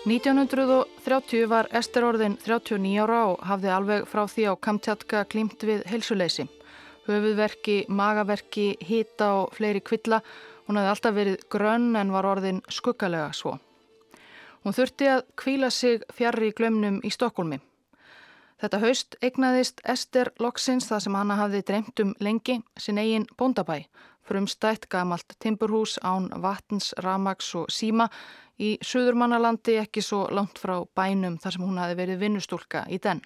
–1930 0.08 1.50
var 1.52 1.68
Ester 1.76 2.06
orðin 2.08 2.38
39 2.40 3.02
ára 3.04 3.26
og 3.34 3.42
hafði 3.44 3.74
alveg 3.76 4.06
frá 4.08 4.22
því 4.24 4.46
á 4.48 4.54
Kamtjatka 4.56 5.26
klímt 5.28 5.66
við 5.68 5.84
heilsuleysi 5.92 6.48
höfuðverki, 7.08 7.78
magaverki, 7.90 8.76
hita 8.84 9.32
og 9.42 9.56
fleiri 9.58 9.82
kvilla. 9.82 10.22
Hún 10.68 10.80
hafði 10.80 10.92
alltaf 10.94 11.16
verið 11.16 11.48
grönn 11.52 11.96
en 11.96 12.12
var 12.12 12.28
orðin 12.28 12.62
skuggalega 12.70 13.32
svo. 13.34 13.58
Hún 14.64 14.76
þurfti 14.76 15.08
að 15.08 15.26
kvíla 15.40 15.70
sig 15.72 16.04
fjarr 16.14 16.44
í 16.44 16.52
glömnum 16.52 17.00
í 17.08 17.12
Stokkólmi. 17.14 17.62
Þetta 18.58 18.80
haust 18.82 19.16
eignaðist 19.22 19.84
Ester 19.86 20.32
Loksins 20.42 20.90
það 20.90 21.04
sem 21.06 21.16
hanna 21.16 21.38
hafði 21.38 21.62
dreymt 21.68 22.02
um 22.02 22.16
lengi, 22.20 22.58
sin 22.76 22.98
eigin 22.98 23.28
bóndabæ, 23.38 23.84
frumstætt 24.26 24.90
gamalt 24.90 25.38
timburhús 25.40 26.00
án 26.02 26.32
vatns, 26.42 26.90
ramags 27.06 27.54
og 27.56 27.70
síma 27.72 28.10
í 28.58 28.76
Suðurmannalandi 28.82 29.78
ekki 29.84 30.02
svo 30.02 30.26
langt 30.34 30.58
frá 30.60 30.80
bænum 30.98 31.38
þar 31.38 31.54
sem 31.54 31.68
hún 31.68 31.78
hafi 31.78 32.00
verið 32.02 32.24
vinnustúlka 32.26 32.88
í 32.90 32.98
den. 33.04 33.22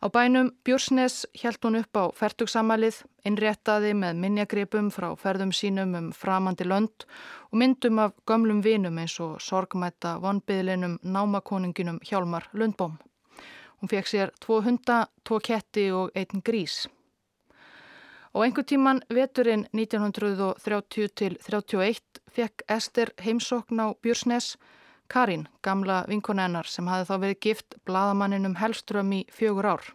Á 0.00 0.08
bænum 0.08 0.48
Björsnes 0.64 1.26
hjælt 1.36 1.60
hún 1.64 1.76
upp 1.76 1.92
á 1.92 2.08
fertugsammalið, 2.16 3.04
innréttaði 3.28 3.92
með 3.92 4.16
minjagripum 4.22 4.88
frá 4.88 5.12
ferðum 5.12 5.52
sínum 5.52 5.92
um 5.98 6.08
framandi 6.16 6.64
lönd 6.64 7.04
og 7.52 7.58
myndum 7.60 8.00
af 8.00 8.16
gömlum 8.24 8.64
vinum 8.64 8.96
eins 9.02 9.20
og 9.20 9.36
sorgmætta 9.44 10.16
vonbyðlinum 10.22 10.94
námakoninginum 11.04 11.98
Hjálmar 12.08 12.44
Lundbóm. 12.56 12.96
Hún 13.80 13.88
fekk 13.92 14.06
sér 14.08 14.28
tvo 14.40 14.62
hunda, 14.64 15.06
tvo 15.24 15.38
ketti 15.38 15.92
og 15.92 16.10
einn 16.16 16.42
grís. 16.48 16.88
Og 18.32 18.44
einhver 18.44 18.64
tíman 18.64 19.00
veturinn 19.12 19.66
1930-31 19.76 22.00
fekk 22.32 22.62
Ester 22.68 23.08
heimsokn 23.20 23.80
á 23.84 23.86
Björsnes, 24.00 24.56
Karin, 25.10 25.48
gamla 25.62 26.04
vinkonennar 26.08 26.68
sem 26.70 26.86
hafi 26.86 27.08
þá 27.08 27.16
verið 27.24 27.40
gift 27.46 27.74
bladamanninum 27.88 28.54
Hellström 28.60 29.10
í 29.16 29.24
fjögur 29.34 29.66
ár. 29.66 29.88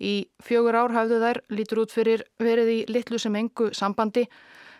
Í 0.00 0.14
fjögur 0.42 0.78
ár 0.80 0.94
hafðu 0.96 1.20
þær 1.22 1.40
lítur 1.52 1.82
út 1.84 1.92
fyrir 1.94 2.24
verið 2.40 2.72
í 2.72 2.78
litlu 2.88 3.20
sem 3.20 3.36
engu 3.36 3.68
sambandi 3.76 4.24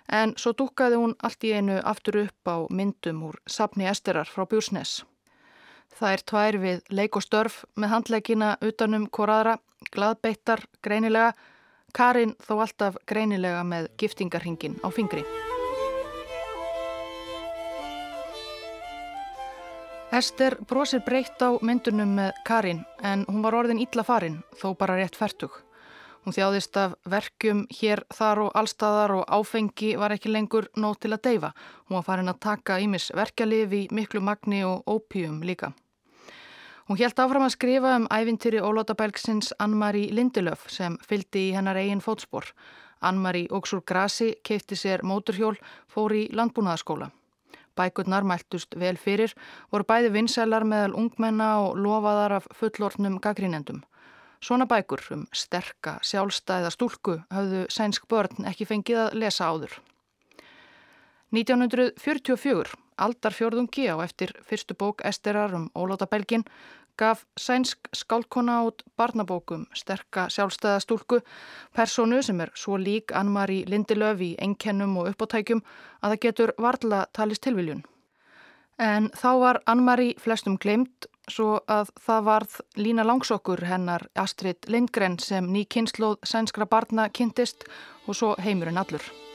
en 0.09 0.35
svo 0.41 0.55
dúkaði 0.57 0.99
hún 0.99 1.15
allt 1.23 1.45
í 1.45 1.53
einu 1.53 1.79
aftur 1.85 2.23
upp 2.25 2.49
á 2.49 2.57
myndum 2.73 3.23
úr 3.29 3.39
sapni 3.47 3.87
Esterar 3.87 4.27
frá 4.27 4.49
Bjúsnes. 4.49 5.03
Það 5.93 6.13
er 6.17 6.27
tvær 6.33 6.61
við 6.65 6.83
leik 6.89 7.17
og 7.21 7.27
störf 7.27 7.63
með 7.77 7.93
handleikina 7.93 8.55
utanum 8.65 9.07
koraðra, 9.13 9.59
gladbeittar, 9.93 10.65
greinilega, 10.83 11.35
Karin 11.93 12.33
þó 12.41 12.63
alltaf 12.65 12.97
greinilega 13.05 13.61
með 13.69 13.93
giftingarhingin 14.01 14.81
á 14.81 14.89
fingri. 14.89 15.27
Ester 20.13 20.59
brosir 20.69 21.01
breytt 21.01 21.41
á 21.41 21.57
myndunum 21.65 22.11
með 22.19 22.35
Karin 22.45 22.83
en 23.01 23.23
hún 23.31 23.41
var 23.41 23.55
orðin 23.57 23.79
ítla 23.81 24.03
farin 24.05 24.43
þó 24.61 24.75
bara 24.77 24.99
rétt 24.99 25.15
færtug. 25.17 25.55
Hún 26.27 26.35
þjáðist 26.37 26.77
af 26.77 26.99
verkjum 27.09 27.63
hér, 27.73 28.03
þar 28.13 28.43
og 28.43 28.51
allstaðar 28.61 29.15
og 29.17 29.23
áfengi 29.33 29.95
var 29.97 30.13
ekki 30.13 30.29
lengur 30.29 30.69
nót 30.77 31.01
til 31.01 31.15
að 31.17 31.23
deyfa. 31.25 31.51
Hún 31.89 31.97
var 31.97 32.05
farin 32.11 32.29
að 32.29 32.43
taka 32.45 32.77
ímis 32.85 33.09
verkjalið 33.17 33.73
í 33.79 33.81
miklu 33.89 34.21
magni 34.21 34.61
og 34.69 34.85
ópíum 34.85 35.41
líka. 35.49 35.73
Hún 36.91 37.01
helt 37.01 37.25
áfram 37.25 37.49
að 37.49 37.57
skrifa 37.57 37.97
um 37.97 38.07
ævintýri 38.13 38.61
Ólótabælgsins 38.61 39.55
Ann-Marí 39.65 40.11
Lindelöf 40.13 40.69
sem 40.69 41.01
fyldi 41.09 41.49
í 41.49 41.57
hennar 41.57 41.81
eigin 41.81 42.05
fótspor. 42.05 42.53
Ann-Marí 43.01 43.47
Óksur 43.49 43.81
Grasi 43.81 44.35
keipti 44.45 44.77
sér 44.77 45.09
móturhjól, 45.09 45.57
fór 45.89 46.13
í 46.21 46.29
landbúnaðaskóla. 46.37 47.09
Bækurnar 47.77 48.27
mæltust 48.27 48.77
vel 48.77 48.99
fyrir, 49.01 49.33
voru 49.73 49.87
bæði 49.89 50.13
vinsælar 50.13 50.67
meðal 50.69 50.97
ungmenna 50.99 51.55
og 51.65 51.79
lofaðar 51.81 52.37
af 52.41 52.51
fullortnum 52.59 53.21
gaggrínendum. 53.21 53.83
Svona 54.43 54.67
bækur 54.67 55.01
um 55.15 55.27
sterka, 55.33 55.99
sjálfstæða 56.03 56.73
stúlku 56.75 57.21
hafðu 57.31 57.67
sænsk 57.71 58.09
börn 58.11 58.49
ekki 58.51 58.67
fengið 58.67 59.05
að 59.05 59.19
lesa 59.23 59.49
áður. 59.49 59.77
1944, 61.33 62.75
aldarfjörðungi 63.01 63.87
á 63.89 63.97
eftir 64.05 64.35
fyrstu 64.45 64.75
bók 64.77 65.01
Esterar 65.09 65.55
um 65.57 65.71
Ólóta 65.73 66.05
Belgin, 66.11 66.45
gaf 66.99 67.25
sænsk 67.39 67.89
skálkona 67.97 68.59
át 68.63 68.83
barnabókum 68.97 69.67
sterka 69.75 70.29
sjálfstæða 70.29 70.81
stúlku, 70.81 71.21
personu 71.75 72.23
sem 72.23 72.41
er 72.41 72.51
svo 72.55 72.77
lík 72.77 73.13
Ann-Marí 73.15 73.65
Lindelöf 73.67 74.21
í 74.21 74.35
enkennum 74.39 74.97
og 74.97 75.09
uppáttækjum 75.13 75.63
að 76.03 76.11
það 76.11 76.21
getur 76.27 76.55
varla 76.59 77.07
talist 77.13 77.43
tilviljun. 77.43 77.83
En 78.79 79.11
þá 79.15 79.31
var 79.41 79.63
Ann-Marí 79.67 80.15
flestum 80.19 80.59
glemt 80.59 81.07
svo 81.31 81.61
að 81.71 81.93
það 82.03 82.25
varð 82.29 82.61
lína 82.77 83.05
langsokkur 83.07 83.65
hennar 83.65 84.09
Astrid 84.19 84.69
Lindgren 84.69 85.19
sem 85.19 85.47
ný 85.47 85.65
kynnslóð 85.65 86.19
sænskra 86.27 86.67
barna 86.67 87.09
kynntist 87.09 87.69
og 88.07 88.17
svo 88.19 88.35
heimurinn 88.39 88.81
allur. 88.81 89.32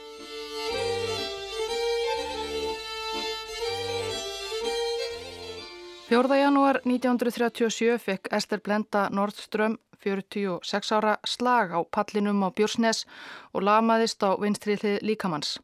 4. 6.08 6.36
janúar 6.40 6.80
1937 6.84 7.98
fekk 8.00 8.28
Ester 8.32 8.60
Blenda 8.64 9.08
Nordström 9.12 9.74
46 10.00 10.92
ára 10.96 11.18
slag 11.26 11.74
á 11.76 11.84
pallinum 11.84 12.40
á 12.40 12.48
Björsnes 12.48 13.04
og 13.52 13.66
lamaðist 13.68 14.24
á 14.24 14.32
vinstriðlið 14.40 15.04
líkamanns. 15.04 15.58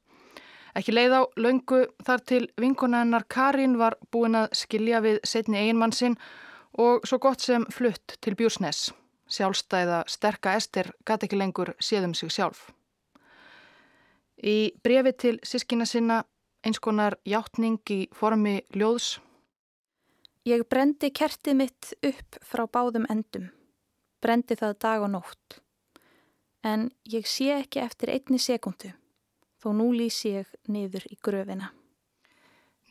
Ekki 0.77 0.93
leið 0.93 1.17
á 1.17 1.23
laungu 1.41 1.81
þar 2.05 2.21
til 2.29 2.43
vinkunennar 2.61 3.25
Karin 3.25 3.79
var 3.81 3.97
búin 4.13 4.37
að 4.37 4.53
skilja 4.53 5.01
við 5.01 5.23
setni 5.25 5.63
eiginmann 5.65 5.97
sinn 5.97 6.21
og 6.77 7.09
svo 7.09 7.19
gott 7.19 7.41
sem 7.41 7.65
flutt 7.73 8.19
til 8.21 8.37
Björsnes. 8.37 8.93
Sjálfstæða 9.25 10.05
sterka 10.07 10.59
Ester 10.61 10.93
gæti 11.09 11.25
ekki 11.25 11.41
lengur 11.41 11.73
séðum 11.81 12.13
sig 12.13 12.29
sjálf. 12.29 12.69
Í 14.45 14.77
brefi 14.85 15.13
til 15.17 15.39
sískina 15.41 15.89
sinna 15.89 16.27
einskonar 16.61 17.17
hjáttning 17.25 17.81
í 17.89 18.03
formi 18.13 18.61
ljóðs 18.77 19.15
Ég 20.45 20.61
brendi 20.69 21.09
kertið 21.09 21.55
mitt 21.57 21.93
upp 22.05 22.37
frá 22.45 22.67
báðum 22.69 23.07
endum. 23.09 23.47
Brendi 24.21 24.57
það 24.61 24.75
dag 24.85 25.05
og 25.07 25.15
nótt. 25.15 25.57
En 26.61 26.91
ég 27.09 27.25
sé 27.25 27.47
ekki 27.55 27.81
eftir 27.81 28.13
einni 28.13 28.37
sekundu, 28.37 28.91
þó 29.57 29.73
nú 29.73 29.87
lýsi 29.97 30.35
ég 30.35 30.51
niður 30.69 31.07
í 31.09 31.17
gröfina. 31.17 31.71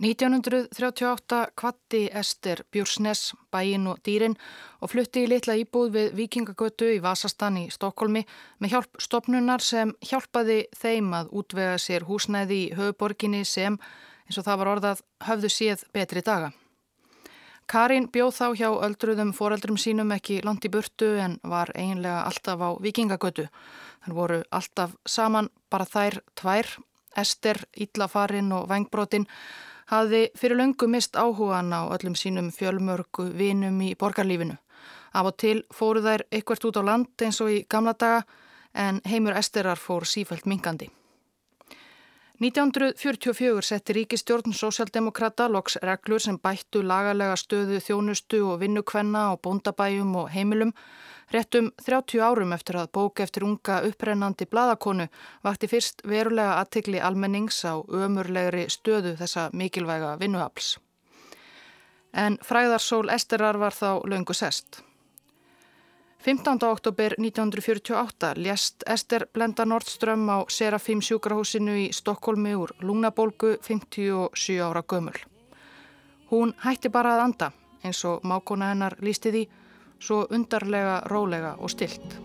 1938 0.01 1.43
kvatti 1.53 2.01
Ester 2.09 2.63
Bjúrsnes, 2.73 3.35
bæin 3.53 3.85
og 3.85 4.01
dýrin 4.01 4.33
og 4.81 4.89
flutti 4.89 5.21
í 5.21 5.29
litla 5.29 5.53
íbúð 5.61 5.93
við 5.93 6.09
Vikingagötu 6.17 6.89
í 6.95 6.97
Vasastan 7.05 7.61
í 7.61 7.67
Stokkólmi 7.69 8.25
með 8.57 8.73
hjálp 8.73 8.97
stopnunar 8.97 9.61
sem 9.61 9.93
hjálpaði 10.01 10.63
þeim 10.73 11.13
að 11.13 11.29
útvega 11.37 11.77
sér 11.77 12.09
húsnæði 12.09 12.59
í 12.63 12.73
höfuborginni 12.81 13.45
sem, 13.45 13.77
eins 14.25 14.41
og 14.41 14.49
það 14.49 14.61
var 14.63 14.75
orðað, 14.75 15.07
höfðu 15.29 15.53
séð 15.53 15.87
betri 15.93 16.25
daga. 16.25 16.49
Karin 17.67 18.09
bjóð 18.11 18.33
þá 18.35 18.47
hjá 18.59 18.69
öldruðum 18.85 19.31
foreldrum 19.33 19.77
sínum 19.79 20.11
ekki 20.15 20.41
langt 20.43 20.65
í 20.67 20.71
burtu 20.71 21.13
en 21.19 21.37
var 21.43 21.71
eiginlega 21.75 22.23
alltaf 22.27 22.59
á 22.59 22.69
vikingagötu. 22.83 23.47
Þann 24.03 24.17
voru 24.17 24.39
alltaf 24.51 24.95
saman 25.05 25.49
bara 25.71 25.87
þær 25.87 26.19
tvær, 26.35 26.67
Ester, 27.17 27.59
Íllafarin 27.77 28.51
og 28.51 28.67
Vengbrotin 28.69 29.27
hafði 29.91 30.25
fyrir 30.39 30.57
löngu 30.57 30.87
mist 30.89 31.15
áhugan 31.15 31.71
á 31.71 31.87
öllum 31.93 32.15
sínum 32.17 32.49
fjölmörgu 32.51 33.29
vinum 33.37 33.79
í 33.81 33.93
borgarlífinu. 33.95 34.57
Af 35.13 35.29
og 35.29 35.37
til 35.37 35.61
fóru 35.71 36.01
þær 36.01 36.25
eitthvert 36.31 36.65
út 36.65 36.81
á 36.81 36.83
land 36.83 37.21
eins 37.21 37.39
og 37.41 37.53
í 37.53 37.63
gamla 37.69 37.93
daga 37.93 38.23
en 38.73 39.01
heimur 39.05 39.37
Esterar 39.37 39.77
fór 39.77 40.09
sífælt 40.09 40.49
mingandi. 40.49 40.89
1944 42.41 43.61
setti 43.61 43.93
ríkistjórn 43.93 44.53
Sósialdemokrata 44.53 45.51
loks 45.51 45.75
reglur 45.81 46.19
sem 46.19 46.39
bættu 46.41 46.81
lagalega 46.81 47.35
stöðu 47.37 47.77
þjónustu 47.77 48.39
og 48.49 48.59
vinnukvenna 48.63 49.27
á 49.29 49.31
bóndabæjum 49.37 50.15
og 50.17 50.31
heimilum. 50.33 50.71
Réttum 51.29 51.69
30 51.85 52.23
árum 52.25 52.55
eftir 52.57 52.79
að 52.81 52.89
bók 52.97 53.21
eftir 53.21 53.45
unga 53.45 53.83
upprennandi 53.85 54.47
bladakonu 54.49 55.05
vakti 55.43 55.69
fyrst 55.69 56.01
verulega 56.09 56.57
aðtikli 56.63 56.97
almennings 56.99 57.61
á 57.69 57.77
ömurlegri 57.85 58.65
stöðu 58.69 59.13
þessa 59.21 59.51
mikilvæga 59.53 60.17
vinnuhafls. 60.17 60.79
En 62.13 62.39
fræðarsól 62.41 63.13
Esterar 63.13 63.61
var 63.61 63.77
þá 63.77 64.01
löngu 64.09 64.33
sest. 64.33 64.81
15. 66.23 66.63
oktober 66.63 67.13
1948 67.17 68.33
lést 68.35 68.75
Ester 68.85 69.27
Blenda 69.33 69.65
Nordström 69.65 70.29
á 70.29 70.47
Serafím 70.47 71.01
sjúkrahúsinu 71.01 71.75
í 71.75 71.91
Stokkólmi 71.91 72.55
úr 72.55 72.71
lungnabolgu 72.79 73.59
57 73.59 74.63
ára 74.63 74.83
gömul. 74.87 75.19
Hún 76.31 76.55
hætti 76.63 76.87
bara 76.87 77.17
að 77.17 77.23
anda 77.27 77.51
eins 77.83 78.05
og 78.07 78.23
mákona 78.23 78.71
hennar 78.71 78.95
lísti 79.03 79.35
því 79.35 79.43
svo 79.99 80.23
undarlega, 80.31 81.03
rólega 81.11 81.57
og 81.59 81.69
stilt. 81.69 82.15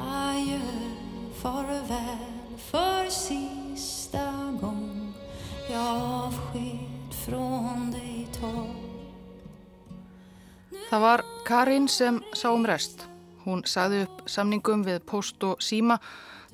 Adjö, 0.00 0.60
Það 10.90 11.00
var 11.00 11.20
Karin 11.46 11.84
sem 11.88 12.16
sá 12.34 12.48
um 12.50 12.64
rest. 12.66 13.04
Hún 13.44 13.60
sagði 13.62 14.00
upp 14.08 14.24
samningum 14.26 14.80
við 14.82 14.96
post 15.06 15.44
og 15.46 15.60
síma, 15.62 16.00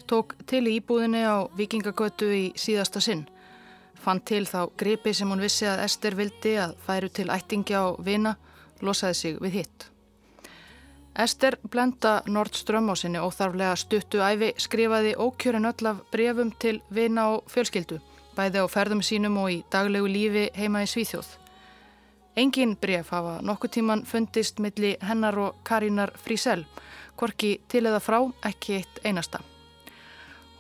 tók 0.04 0.34
til 0.44 0.66
í 0.68 0.74
íbúðinni 0.76 1.22
á 1.24 1.48
vikingagötu 1.56 2.28
í 2.28 2.42
síðasta 2.52 3.00
sinn. 3.00 3.22
Fann 3.96 4.20
til 4.20 4.42
þá 4.44 4.68
gripi 4.76 5.14
sem 5.16 5.32
hún 5.32 5.40
vissi 5.40 5.64
að 5.64 5.86
Ester 5.86 6.18
vildi 6.18 6.52
að 6.60 6.74
færu 6.84 7.08
til 7.08 7.30
ættingja 7.32 7.80
og 7.86 8.02
vina, 8.04 8.34
losaði 8.84 9.18
sig 9.22 9.40
við 9.40 9.56
hitt. 9.62 9.88
Ester 11.16 11.56
blenda 11.64 12.18
Nordström 12.28 12.92
á 12.92 12.94
sinni 12.94 13.24
óþarflega 13.24 13.72
stuttu 13.80 14.20
æfi 14.20 14.52
skrifaði 14.60 15.16
ókjörin 15.16 15.70
öll 15.72 15.92
af 15.94 16.04
brefum 16.12 16.52
til 16.60 16.82
vina 16.92 17.30
og 17.38 17.48
fjölskyldu, 17.48 18.02
bæði 18.36 18.60
á 18.60 18.66
ferðum 18.68 19.00
sínum 19.00 19.40
og 19.40 19.48
í 19.48 19.58
daglegu 19.72 20.12
lífi 20.12 20.50
heima 20.60 20.84
í 20.84 20.92
Svíþjóð. 20.92 21.45
Engin 22.36 22.76
bref 22.76 23.08
hafa 23.10 23.38
nokkuð 23.42 23.70
tíman 23.70 24.02
fundist 24.04 24.58
milli 24.60 24.96
hennar 25.00 25.38
og 25.40 25.54
Karínar 25.64 26.10
Frísell, 26.20 26.66
hvorki 27.16 27.62
til 27.68 27.86
eða 27.88 28.00
frá, 28.04 28.18
ekki 28.44 28.74
eitt 28.76 28.98
einasta. 29.08 29.40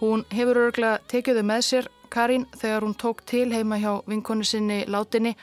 Hún 0.00 0.24
hefur 0.32 0.56
örglega 0.62 1.02
tekjuðu 1.12 1.42
með 1.44 1.60
sér, 1.66 1.90
Karín, 2.08 2.46
þegar 2.56 2.86
hún 2.86 2.96
tók 2.96 3.20
til 3.28 3.52
heima 3.52 3.76
hjá 3.76 4.00
vinkonu 4.08 4.44
sinni 4.44 4.86
látinni, 4.88 5.34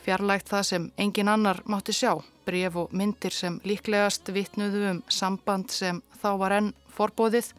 fjarlægt 0.00 0.48
það 0.48 0.64
sem 0.70 0.88
engin 0.96 1.28
annar 1.28 1.60
mátti 1.68 1.92
sjá, 1.92 2.16
bref 2.46 2.80
og 2.80 2.96
myndir 2.96 3.36
sem 3.36 3.60
líklegast 3.64 4.32
vittnuðu 4.32 4.88
um 4.94 5.04
samband 5.08 5.68
sem 5.68 6.00
þá 6.16 6.30
var 6.40 6.56
enn 6.62 6.74
forbóðið, 6.96 7.52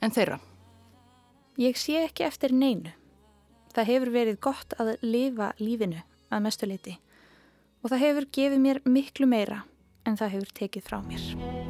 en 0.00 0.16
þeirra. 0.16 0.40
Ég 1.60 1.76
sé 1.76 2.00
ekki 2.06 2.24
eftir 2.24 2.56
neinu. 2.56 2.96
Það 3.76 3.92
hefur 3.92 4.16
verið 4.16 4.40
gott 4.40 4.80
að 4.80 4.96
lifa 5.04 5.52
lífinu 5.60 6.00
að 6.32 6.46
mestu 6.48 6.66
leiti 6.68 7.00
og 7.82 7.90
það 7.90 8.04
hefur 8.06 8.30
gefið 8.38 8.62
mér 8.62 8.82
miklu 8.86 9.28
meira 9.30 9.64
en 10.06 10.18
það 10.18 10.38
hefur 10.38 10.56
tekið 10.62 10.88
frá 10.88 11.02
mér. 11.06 11.61